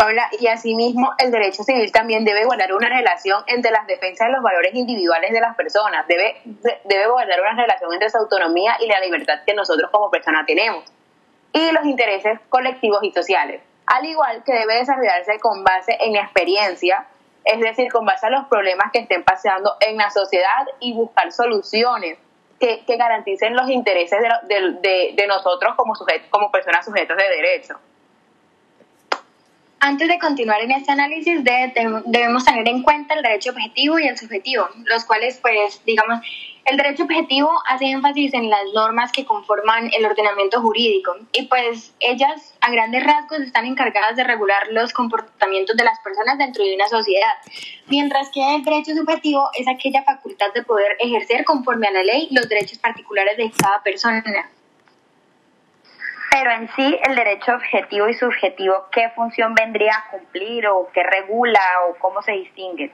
Paula, 0.00 0.30
y 0.40 0.46
asimismo 0.46 1.12
el 1.18 1.30
derecho 1.30 1.62
civil 1.62 1.92
también 1.92 2.24
debe 2.24 2.46
guardar 2.46 2.72
una 2.72 2.88
relación 2.88 3.44
entre 3.46 3.70
las 3.70 3.86
defensas 3.86 4.28
de 4.28 4.32
los 4.32 4.42
valores 4.42 4.74
individuales 4.74 5.30
de 5.30 5.40
las 5.40 5.54
personas, 5.54 6.06
debe, 6.08 6.40
debe 6.84 7.06
guardar 7.06 7.38
una 7.38 7.54
relación 7.54 7.92
entre 7.92 8.08
su 8.08 8.16
autonomía 8.16 8.78
y 8.80 8.86
la 8.86 8.98
libertad 8.98 9.40
que 9.44 9.52
nosotros 9.52 9.90
como 9.90 10.10
personas 10.10 10.46
tenemos, 10.46 10.90
y 11.52 11.70
los 11.70 11.84
intereses 11.84 12.40
colectivos 12.48 13.00
y 13.02 13.12
sociales, 13.12 13.60
al 13.84 14.06
igual 14.06 14.42
que 14.42 14.54
debe 14.54 14.76
desarrollarse 14.76 15.38
con 15.38 15.64
base 15.64 15.98
en 16.00 16.16
experiencia, 16.16 17.06
es 17.44 17.60
decir, 17.60 17.92
con 17.92 18.06
base 18.06 18.24
a 18.24 18.30
los 18.30 18.46
problemas 18.46 18.90
que 18.92 19.00
estén 19.00 19.22
pasando 19.22 19.76
en 19.80 19.98
la 19.98 20.08
sociedad 20.08 20.66
y 20.78 20.94
buscar 20.94 21.30
soluciones 21.30 22.16
que, 22.58 22.82
garanticen 22.88 23.54
los 23.54 23.68
intereses 23.68 24.18
de, 24.48 25.12
de, 25.14 25.26
nosotros 25.26 25.74
como, 25.76 25.92
como 26.30 26.50
personas 26.50 26.86
sujetos 26.86 27.18
de 27.18 27.28
derecho. 27.28 27.78
Antes 29.82 30.08
de 30.08 30.18
continuar 30.18 30.60
en 30.60 30.72
este 30.72 30.92
análisis, 30.92 31.42
debemos 31.42 32.44
tener 32.44 32.68
en 32.68 32.82
cuenta 32.82 33.14
el 33.14 33.22
derecho 33.22 33.50
objetivo 33.50 33.98
y 33.98 34.06
el 34.06 34.18
subjetivo, 34.18 34.68
los 34.84 35.06
cuales, 35.06 35.38
pues, 35.40 35.82
digamos, 35.86 36.20
el 36.66 36.76
derecho 36.76 37.04
objetivo 37.04 37.50
hace 37.66 37.86
énfasis 37.86 38.34
en 38.34 38.50
las 38.50 38.60
normas 38.74 39.10
que 39.10 39.24
conforman 39.24 39.90
el 39.96 40.04
ordenamiento 40.04 40.60
jurídico 40.60 41.16
y 41.32 41.46
pues 41.46 41.94
ellas 41.98 42.54
a 42.60 42.70
grandes 42.70 43.02
rasgos 43.04 43.40
están 43.40 43.64
encargadas 43.64 44.16
de 44.16 44.24
regular 44.24 44.68
los 44.70 44.92
comportamientos 44.92 45.74
de 45.74 45.84
las 45.84 45.98
personas 46.00 46.36
dentro 46.36 46.62
de 46.62 46.74
una 46.74 46.86
sociedad, 46.86 47.32
mientras 47.86 48.28
que 48.28 48.56
el 48.56 48.62
derecho 48.62 48.94
subjetivo 48.94 49.48
es 49.58 49.66
aquella 49.66 50.02
facultad 50.02 50.52
de 50.54 50.62
poder 50.62 50.96
ejercer 50.98 51.44
conforme 51.46 51.88
a 51.88 51.92
la 51.92 52.04
ley 52.04 52.28
los 52.32 52.46
derechos 52.50 52.76
particulares 52.76 53.38
de 53.38 53.50
cada 53.50 53.82
persona. 53.82 54.22
Pero 56.30 56.52
en 56.52 56.68
sí, 56.76 56.98
el 57.02 57.16
derecho 57.16 57.52
objetivo 57.52 58.08
y 58.08 58.14
subjetivo, 58.14 58.86
¿qué 58.92 59.10
función 59.10 59.54
vendría 59.54 59.94
a 59.94 60.10
cumplir 60.10 60.66
o 60.68 60.88
qué 60.94 61.02
regula 61.02 61.60
o 61.88 61.98
cómo 61.98 62.22
se 62.22 62.32
distingue? 62.32 62.92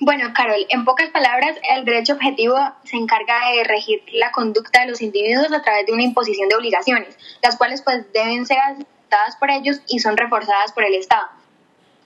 Bueno, 0.00 0.32
Carol, 0.32 0.64
en 0.68 0.84
pocas 0.84 1.10
palabras, 1.10 1.56
el 1.70 1.84
derecho 1.84 2.12
objetivo 2.12 2.56
se 2.84 2.96
encarga 2.96 3.50
de 3.50 3.64
regir 3.64 4.00
la 4.12 4.30
conducta 4.30 4.82
de 4.82 4.86
los 4.86 5.02
individuos 5.02 5.52
a 5.52 5.60
través 5.60 5.86
de 5.86 5.92
una 5.92 6.04
imposición 6.04 6.48
de 6.48 6.54
obligaciones, 6.54 7.18
las 7.42 7.56
cuales 7.56 7.82
pues 7.82 8.12
deben 8.12 8.46
ser 8.46 8.58
aceptadas 8.60 9.34
por 9.36 9.50
ellos 9.50 9.80
y 9.88 9.98
son 9.98 10.16
reforzadas 10.16 10.70
por 10.72 10.84
el 10.84 10.94
Estado. 10.94 11.26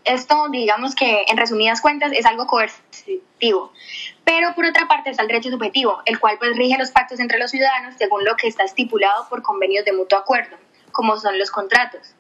Esto, 0.05 0.49
digamos 0.51 0.95
que 0.95 1.25
en 1.29 1.37
resumidas 1.37 1.81
cuentas, 1.81 2.13
es 2.13 2.27
algo 2.27 2.47
coercitivo. 2.47 3.73
Pero 4.25 4.55
por 4.55 4.65
otra 4.67 4.89
parte 4.89 5.11
está 5.11 5.23
el 5.23 5.29
derecho 5.29 5.51
subjetivo, 5.51 6.03
el 6.07 6.19
cual 6.19 6.37
pues 6.39 6.57
rige 6.57 6.77
los 6.79 6.91
pactos 6.91 7.21
entre 7.21 7.39
los 7.39 7.51
ciudadanos 7.51 7.95
según 7.99 8.25
lo 8.25 8.37
que 8.37 8.49
está 8.49 8.65
estipulado 8.65 9.29
por 9.29 9.43
convenios 9.43 9.85
de 9.85 9.93
mutuo 9.93 10.19
acuerdo, 10.19 10.57
como 10.91 11.17
son 11.19 11.39
los 11.39 11.51
contratos. 11.51 12.15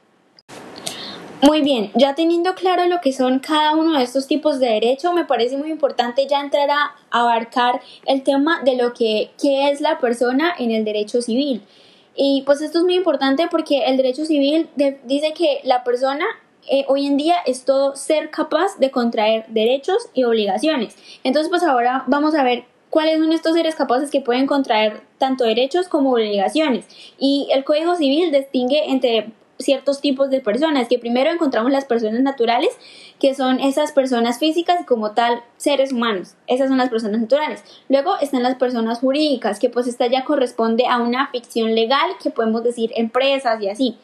Muy 1.42 1.61
bien, 1.61 1.90
ya 1.97 2.14
teniendo 2.14 2.55
claro 2.55 2.87
lo 2.87 3.01
que 3.01 3.12
son 3.12 3.40
cada 3.40 3.75
uno 3.75 3.99
de 3.99 4.05
estos 4.05 4.29
tipos 4.29 4.61
de 4.61 4.68
derecho, 4.68 5.12
me 5.12 5.25
parece 5.25 5.57
muy 5.57 5.73
importante 5.73 6.29
ya 6.29 6.40
entrar 6.40 6.71
a 6.71 6.95
abarcar 7.11 7.81
el 8.07 8.23
tema 8.23 8.62
de 8.62 8.77
lo 8.77 8.95
que 8.95 9.33
qué 9.40 9.68
es 9.71 9.81
la 9.81 9.99
persona 9.99 10.55
en 10.57 10.71
el 10.71 10.85
derecho 10.85 11.21
civil. 11.21 11.66
Y 12.14 12.42
pues 12.47 12.61
esto 12.61 12.79
es 12.79 12.85
muy 12.85 12.95
importante 12.95 13.49
porque 13.51 13.87
el 13.87 13.97
derecho 13.97 14.25
civil 14.25 14.68
dice 14.77 15.33
que 15.33 15.61
la 15.64 15.83
persona 15.83 16.27
eh, 16.68 16.85
hoy 16.88 17.07
en 17.07 17.16
día 17.16 17.37
es 17.46 17.64
todo 17.64 17.96
ser 17.96 18.31
capaz 18.31 18.79
de 18.79 18.90
contraer 18.90 19.46
derechos 19.48 20.09
y 20.14 20.25
obligaciones. 20.25 20.96
Entonces 21.25 21.51
pues 21.51 21.62
ahora 21.62 22.05
vamos 22.07 22.35
a 22.35 22.42
ver 22.42 22.64
cuáles 22.90 23.18
son 23.18 23.33
estos 23.33 23.55
seres 23.55 23.75
capaces 23.75 24.11
que 24.11 24.20
pueden 24.20 24.46
contraer 24.46 25.01
tanto 25.18 25.44
derechos 25.44 25.88
como 25.88 26.12
obligaciones. 26.12 26.87
Y 27.18 27.48
el 27.53 27.64
Código 27.64 27.96
Civil 27.96 28.31
distingue 28.33 28.90
entre 28.90 29.33
ciertos 29.59 30.01
tipos 30.01 30.31
de 30.31 30.40
personas, 30.40 30.88
que 30.88 30.98
primero 30.98 31.31
encontramos 31.31 31.72
las 31.72 31.85
personas 31.85 32.20
naturales, 32.20 32.70
que 33.18 33.35
son 33.35 33.61
esas 33.61 33.92
personas 33.92 34.38
físicas 34.38 34.85
como 34.87 35.12
tal 35.12 35.42
seres 35.57 35.92
humanos, 35.92 36.35
esas 36.46 36.68
son 36.68 36.79
las 36.79 36.90
personas 36.90 37.20
naturales. 37.20 37.64
Luego 37.88 38.18
están 38.20 38.42
las 38.42 38.57
personas 38.57 38.98
jurídicas, 38.98 39.59
que 39.59 39.70
pues 39.70 39.87
esta 39.87 40.07
ya 40.07 40.25
corresponde 40.25 40.87
a 40.87 40.98
una 40.98 41.29
ficción 41.31 41.75
legal, 41.75 42.11
que 42.22 42.31
podemos 42.31 42.62
decir 42.62 42.92
empresas 42.96 43.62
y 43.62 43.68
así. 43.68 43.96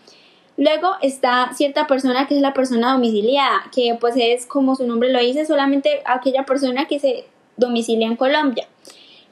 Luego 0.58 0.96
está 1.02 1.52
cierta 1.54 1.86
persona 1.86 2.26
que 2.26 2.34
es 2.34 2.42
la 2.42 2.52
persona 2.52 2.92
domiciliada, 2.92 3.70
que 3.72 3.96
pues 3.98 4.16
es 4.18 4.44
como 4.44 4.74
su 4.74 4.84
nombre 4.88 5.12
lo 5.12 5.20
dice, 5.20 5.46
solamente 5.46 6.02
aquella 6.04 6.44
persona 6.44 6.86
que 6.86 6.98
se 6.98 7.26
domicilia 7.56 8.08
en 8.08 8.16
Colombia. 8.16 8.66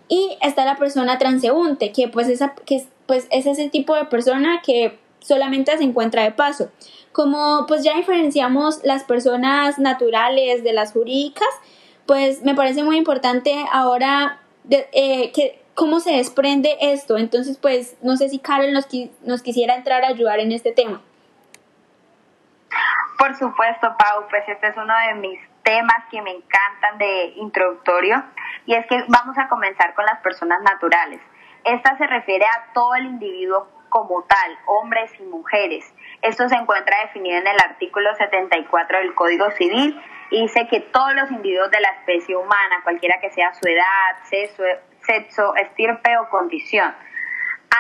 Y 0.08 0.38
está 0.40 0.64
la 0.64 0.76
persona 0.76 1.18
transeúnte, 1.18 1.90
que 1.90 2.06
pues, 2.06 2.28
esa, 2.28 2.54
que 2.64 2.86
pues 3.06 3.26
es 3.32 3.46
ese 3.46 3.68
tipo 3.68 3.96
de 3.96 4.04
persona 4.04 4.62
que 4.64 5.00
solamente 5.18 5.76
se 5.76 5.82
encuentra 5.82 6.22
de 6.22 6.30
paso. 6.30 6.70
Como 7.10 7.64
pues 7.66 7.82
ya 7.82 7.96
diferenciamos 7.96 8.84
las 8.84 9.02
personas 9.02 9.80
naturales 9.80 10.62
de 10.62 10.72
las 10.72 10.92
jurídicas, 10.92 11.48
pues 12.06 12.42
me 12.44 12.54
parece 12.54 12.84
muy 12.84 12.98
importante 12.98 13.52
ahora 13.72 14.38
eh, 14.70 15.32
que 15.32 15.58
cómo 15.74 15.98
se 15.98 16.12
desprende 16.12 16.76
esto. 16.80 17.18
Entonces, 17.18 17.58
pues 17.60 17.96
no 18.00 18.16
sé 18.16 18.28
si 18.28 18.38
Carol 18.38 18.72
nos, 18.72 18.86
nos 19.24 19.42
quisiera 19.42 19.74
entrar 19.74 20.04
a 20.04 20.08
ayudar 20.08 20.38
en 20.38 20.52
este 20.52 20.70
tema. 20.70 21.02
Por 23.18 23.34
supuesto, 23.36 23.96
Pau, 23.98 24.26
pues 24.28 24.44
este 24.48 24.68
es 24.68 24.76
uno 24.76 24.94
de 25.08 25.14
mis 25.14 25.40
temas 25.62 26.04
que 26.10 26.22
me 26.22 26.30
encantan 26.30 26.98
de 26.98 27.32
introductorio 27.36 28.22
y 28.66 28.74
es 28.74 28.86
que 28.86 29.04
vamos 29.08 29.36
a 29.38 29.48
comenzar 29.48 29.94
con 29.94 30.04
las 30.04 30.20
personas 30.20 30.60
naturales. 30.62 31.20
Esta 31.64 31.96
se 31.96 32.06
refiere 32.06 32.44
a 32.44 32.72
todo 32.72 32.94
el 32.94 33.06
individuo 33.06 33.68
como 33.88 34.22
tal, 34.24 34.58
hombres 34.66 35.10
y 35.18 35.22
mujeres. 35.24 35.92
Esto 36.22 36.48
se 36.48 36.54
encuentra 36.56 37.00
definido 37.02 37.38
en 37.38 37.46
el 37.46 37.58
artículo 37.58 38.14
74 38.14 38.98
del 38.98 39.14
Código 39.14 39.50
Civil 39.52 40.00
y 40.30 40.42
dice 40.42 40.66
que 40.68 40.80
todos 40.80 41.14
los 41.14 41.30
individuos 41.30 41.70
de 41.70 41.80
la 41.80 41.88
especie 41.88 42.36
humana, 42.36 42.80
cualquiera 42.82 43.18
que 43.20 43.30
sea 43.30 43.54
su 43.54 43.66
edad, 43.68 44.24
sexo, 44.24 44.62
sexo 45.00 45.54
estirpe 45.56 46.18
o 46.18 46.28
condición, 46.28 46.94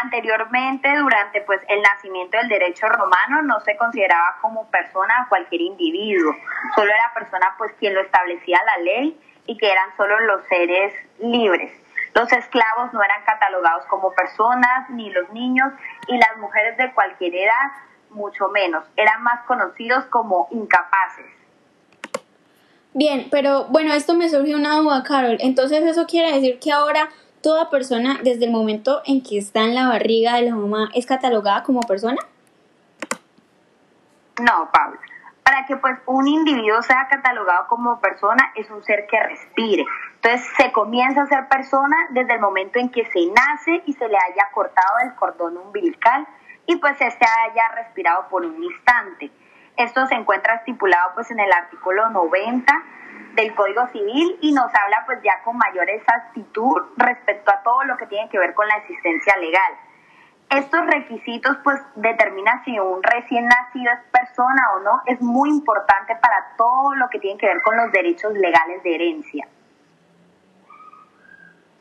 Anteriormente, 0.02 0.94
durante 0.96 1.40
pues 1.42 1.60
el 1.68 1.80
nacimiento 1.80 2.36
del 2.36 2.48
derecho 2.48 2.88
romano, 2.88 3.42
no 3.42 3.60
se 3.60 3.76
consideraba 3.76 4.38
como 4.42 4.70
persona 4.70 5.22
a 5.22 5.28
cualquier 5.28 5.62
individuo, 5.62 6.34
solo 6.74 6.90
era 6.90 7.12
persona 7.14 7.54
pues 7.56 7.72
quien 7.78 7.94
lo 7.94 8.00
establecía 8.00 8.60
la 8.64 8.82
ley 8.82 9.20
y 9.46 9.56
que 9.56 9.70
eran 9.70 9.96
solo 9.96 10.18
los 10.20 10.44
seres 10.48 10.92
libres. 11.18 11.72
Los 12.14 12.32
esclavos 12.32 12.92
no 12.92 13.02
eran 13.02 13.24
catalogados 13.24 13.84
como 13.86 14.12
personas, 14.12 14.88
ni 14.90 15.10
los 15.10 15.30
niños 15.30 15.72
y 16.08 16.16
las 16.16 16.36
mujeres 16.38 16.76
de 16.78 16.92
cualquier 16.92 17.34
edad, 17.34 17.72
mucho 18.10 18.48
menos. 18.48 18.84
Eran 18.96 19.22
más 19.22 19.44
conocidos 19.44 20.04
como 20.06 20.48
incapaces. 20.50 21.26
Bien, 22.94 23.28
pero 23.30 23.66
bueno, 23.66 23.92
esto 23.92 24.14
me 24.14 24.30
surge 24.30 24.54
una 24.54 24.76
duda, 24.76 25.02
Carol. 25.02 25.36
Entonces, 25.40 25.84
¿eso 25.84 26.06
quiere 26.06 26.32
decir 26.32 26.58
que 26.58 26.72
ahora 26.72 27.10
toda 27.46 27.70
persona, 27.70 28.18
desde 28.24 28.46
el 28.46 28.50
momento 28.50 29.02
en 29.06 29.22
que 29.22 29.38
está 29.38 29.60
en 29.60 29.76
la 29.76 29.86
barriga 29.86 30.34
de 30.34 30.50
la 30.50 30.56
mamá, 30.56 30.88
es 30.94 31.06
catalogada 31.06 31.62
como 31.62 31.78
persona? 31.82 32.16
No, 34.42 34.68
Pablo. 34.72 34.98
Para 35.44 35.64
que 35.64 35.76
pues 35.76 35.96
un 36.06 36.26
individuo 36.26 36.82
sea 36.82 37.06
catalogado 37.08 37.68
como 37.68 38.00
persona 38.00 38.50
es 38.56 38.68
un 38.68 38.82
ser 38.82 39.06
que 39.06 39.22
respire. 39.22 39.84
Entonces 40.16 40.44
se 40.56 40.72
comienza 40.72 41.22
a 41.22 41.26
ser 41.26 41.46
persona 41.46 41.96
desde 42.10 42.34
el 42.34 42.40
momento 42.40 42.80
en 42.80 42.88
que 42.88 43.06
se 43.06 43.20
nace 43.26 43.80
y 43.86 43.92
se 43.92 44.08
le 44.08 44.16
haya 44.16 44.50
cortado 44.52 44.98
el 45.04 45.14
cordón 45.14 45.56
umbilical 45.56 46.26
y 46.66 46.74
pues 46.74 47.00
este 47.00 47.26
haya 47.26 47.68
respirado 47.76 48.26
por 48.28 48.44
un 48.44 48.60
instante. 48.60 49.30
Esto 49.76 50.04
se 50.08 50.16
encuentra 50.16 50.56
estipulado 50.56 51.12
pues 51.14 51.30
en 51.30 51.38
el 51.38 51.52
artículo 51.52 52.10
90 52.10 52.72
del 53.36 53.54
Código 53.54 53.86
Civil 53.92 54.38
y 54.40 54.52
nos 54.52 54.74
habla 54.74 55.04
pues 55.06 55.18
ya 55.22 55.42
con 55.44 55.56
mayor 55.56 55.88
exactitud 55.90 56.82
respecto 56.96 57.52
a 57.52 57.62
todo 57.62 57.84
lo 57.84 57.96
que 57.96 58.06
tiene 58.06 58.28
que 58.30 58.38
ver 58.38 58.54
con 58.54 58.66
la 58.66 58.76
existencia 58.78 59.36
legal. 59.36 59.72
Estos 60.48 60.86
requisitos 60.86 61.56
pues 61.62 61.80
determinan 61.96 62.64
si 62.64 62.78
un 62.78 63.02
recién 63.02 63.46
nacido 63.46 63.92
es 63.92 64.00
persona 64.10 64.62
o 64.76 64.80
no, 64.80 65.02
es 65.06 65.20
muy 65.20 65.50
importante 65.50 66.16
para 66.16 66.54
todo 66.56 66.94
lo 66.94 67.08
que 67.10 67.18
tiene 67.18 67.38
que 67.38 67.46
ver 67.46 67.62
con 67.62 67.76
los 67.76 67.92
derechos 67.92 68.32
legales 68.32 68.82
de 68.82 68.94
herencia. 68.94 69.48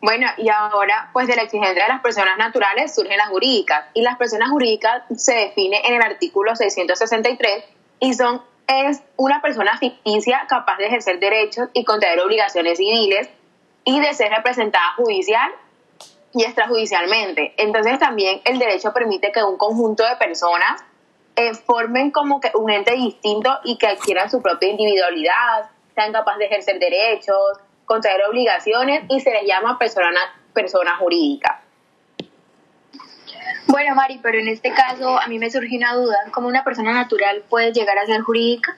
Bueno, 0.02 0.28
y 0.38 0.50
ahora, 0.50 1.10
pues 1.14 1.28
de 1.28 1.36
la 1.36 1.44
exigencia 1.44 1.84
de 1.84 1.90
las 1.90 2.02
personas 2.02 2.38
naturales 2.38 2.94
surgen 2.94 3.18
las 3.18 3.30
jurídicas. 3.30 3.86
Y 3.96 4.04
las 4.04 4.18
personas 4.18 4.50
jurídicas 4.50 5.02
se 5.16 5.34
define 5.34 5.82
en 5.88 5.96
el 5.96 6.02
artículo 6.02 6.56
663 6.56 7.66
y 8.02 8.14
son 8.14 8.44
es 8.68 9.02
una 9.18 9.42
persona 9.42 9.78
ficticia 9.78 10.46
capaz 10.48 10.78
de 10.78 10.88
ejercer 10.88 11.20
derechos 11.20 11.70
y 11.74 11.84
contraer 11.84 12.20
obligaciones 12.20 12.78
civiles 12.78 13.30
y 13.84 14.00
de 14.00 14.14
ser 14.14 14.32
representada 14.32 14.94
judicial 14.98 15.52
y 16.34 16.44
extrajudicialmente. 16.44 17.54
Entonces 17.58 18.00
también 18.00 18.42
el 18.46 18.60
derecho 18.60 18.94
permite 18.94 19.32
que 19.32 19.44
un 19.44 19.58
conjunto 19.58 20.04
de 20.04 20.16
personas 20.18 20.84
eh, 21.36 21.54
formen 21.54 22.12
como 22.12 22.40
que 22.40 22.52
un 22.56 22.72
ente 22.72 22.94
distinto 22.94 23.60
y 23.64 23.78
que 23.78 23.88
adquieran 23.88 24.30
su 24.30 24.42
propia 24.42 24.70
individualidad, 24.70 25.70
sean 25.94 26.12
capaces 26.12 26.40
de 26.40 26.46
ejercer 26.46 26.80
derechos, 26.80 27.60
contraer 27.86 28.24
obligaciones 28.26 29.04
y 29.10 29.20
se 29.20 29.32
les 29.32 29.46
llama 29.46 29.78
persona, 29.78 30.20
persona 30.54 30.98
jurídica. 30.98 31.62
Bueno, 33.76 33.94
Mari, 33.94 34.20
pero 34.24 34.40
en 34.40 34.48
este 34.48 34.72
caso 34.72 35.20
a 35.20 35.28
mí 35.28 35.38
me 35.38 35.52
surgió 35.52 35.78
una 35.78 35.96
duda. 35.96 36.16
¿Cómo 36.32 36.48
una 36.48 36.64
persona 36.64 36.94
natural 36.94 37.44
puede 37.50 37.74
llegar 37.74 37.98
a 37.98 38.06
ser 38.06 38.22
jurídica? 38.22 38.78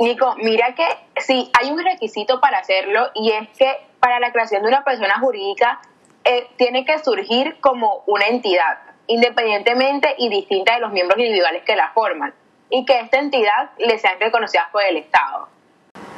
Nico, 0.00 0.34
mira 0.38 0.74
que 0.74 0.84
sí, 1.20 1.52
hay 1.56 1.70
un 1.70 1.78
requisito 1.78 2.40
para 2.40 2.58
hacerlo 2.58 3.12
y 3.14 3.30
es 3.30 3.48
que 3.56 3.72
para 4.00 4.18
la 4.18 4.32
creación 4.32 4.62
de 4.62 4.68
una 4.70 4.82
persona 4.82 5.20
jurídica 5.20 5.80
eh, 6.24 6.48
tiene 6.56 6.84
que 6.84 6.98
surgir 6.98 7.60
como 7.60 8.02
una 8.08 8.26
entidad, 8.26 8.78
independientemente 9.06 10.16
y 10.18 10.28
distinta 10.30 10.74
de 10.74 10.80
los 10.80 10.90
miembros 10.90 11.20
individuales 11.20 11.62
que 11.62 11.76
la 11.76 11.92
forman, 11.92 12.34
y 12.70 12.84
que 12.84 12.98
esta 12.98 13.20
entidad 13.20 13.70
le 13.78 14.00
sean 14.00 14.18
reconocidas 14.18 14.66
por 14.72 14.82
el 14.82 14.96
Estado. 14.96 15.48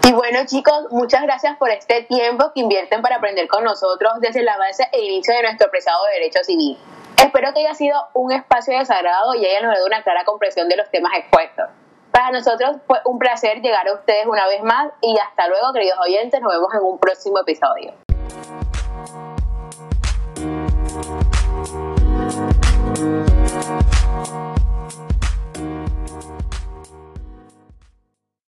Y 0.09 0.13
bueno 0.13 0.47
chicos, 0.47 0.87
muchas 0.91 1.21
gracias 1.25 1.59
por 1.59 1.69
este 1.69 2.05
tiempo 2.05 2.51
que 2.55 2.63
invierten 2.63 3.03
para 3.03 3.17
aprender 3.17 3.47
con 3.47 3.63
nosotros 3.63 4.15
desde 4.21 4.43
la 4.43 4.57
base 4.57 4.89
e 4.91 5.05
inicio 5.05 5.35
de 5.35 5.43
nuestro 5.43 5.71
preciado 5.71 6.03
derecho 6.15 6.43
civil. 6.45 6.79
Espero 7.23 7.53
que 7.55 7.61
haya 7.61 7.75
sido 7.75 7.97
un 8.15 8.33
espacio 8.33 8.77
de 8.77 8.85
sagrado 8.85 9.35
y 9.35 9.47
hayan 9.47 9.63
logrado 9.63 9.87
una 9.87 10.03
clara 10.03 10.25
comprensión 10.25 10.69
de 10.69 10.77
los 10.77 10.91
temas 10.91 11.13
expuestos. 11.17 11.67
Para 12.11 12.33
nosotros 12.33 12.79
fue 12.87 12.99
un 13.05 13.19
placer 13.21 13.63
llegar 13.63 13.87
a 13.89 13.95
ustedes 13.95 14.27
una 14.27 14.47
vez 14.49 14.63
más 14.65 14.91
y 15.01 15.17
hasta 15.19 15.47
luego, 15.47 15.73
queridos 15.73 15.99
oyentes. 16.01 16.41
Nos 16.41 16.53
vemos 16.53 16.75
en 16.75 16.81
un 16.83 16.99
próximo 16.99 17.39
episodio. 17.39 17.95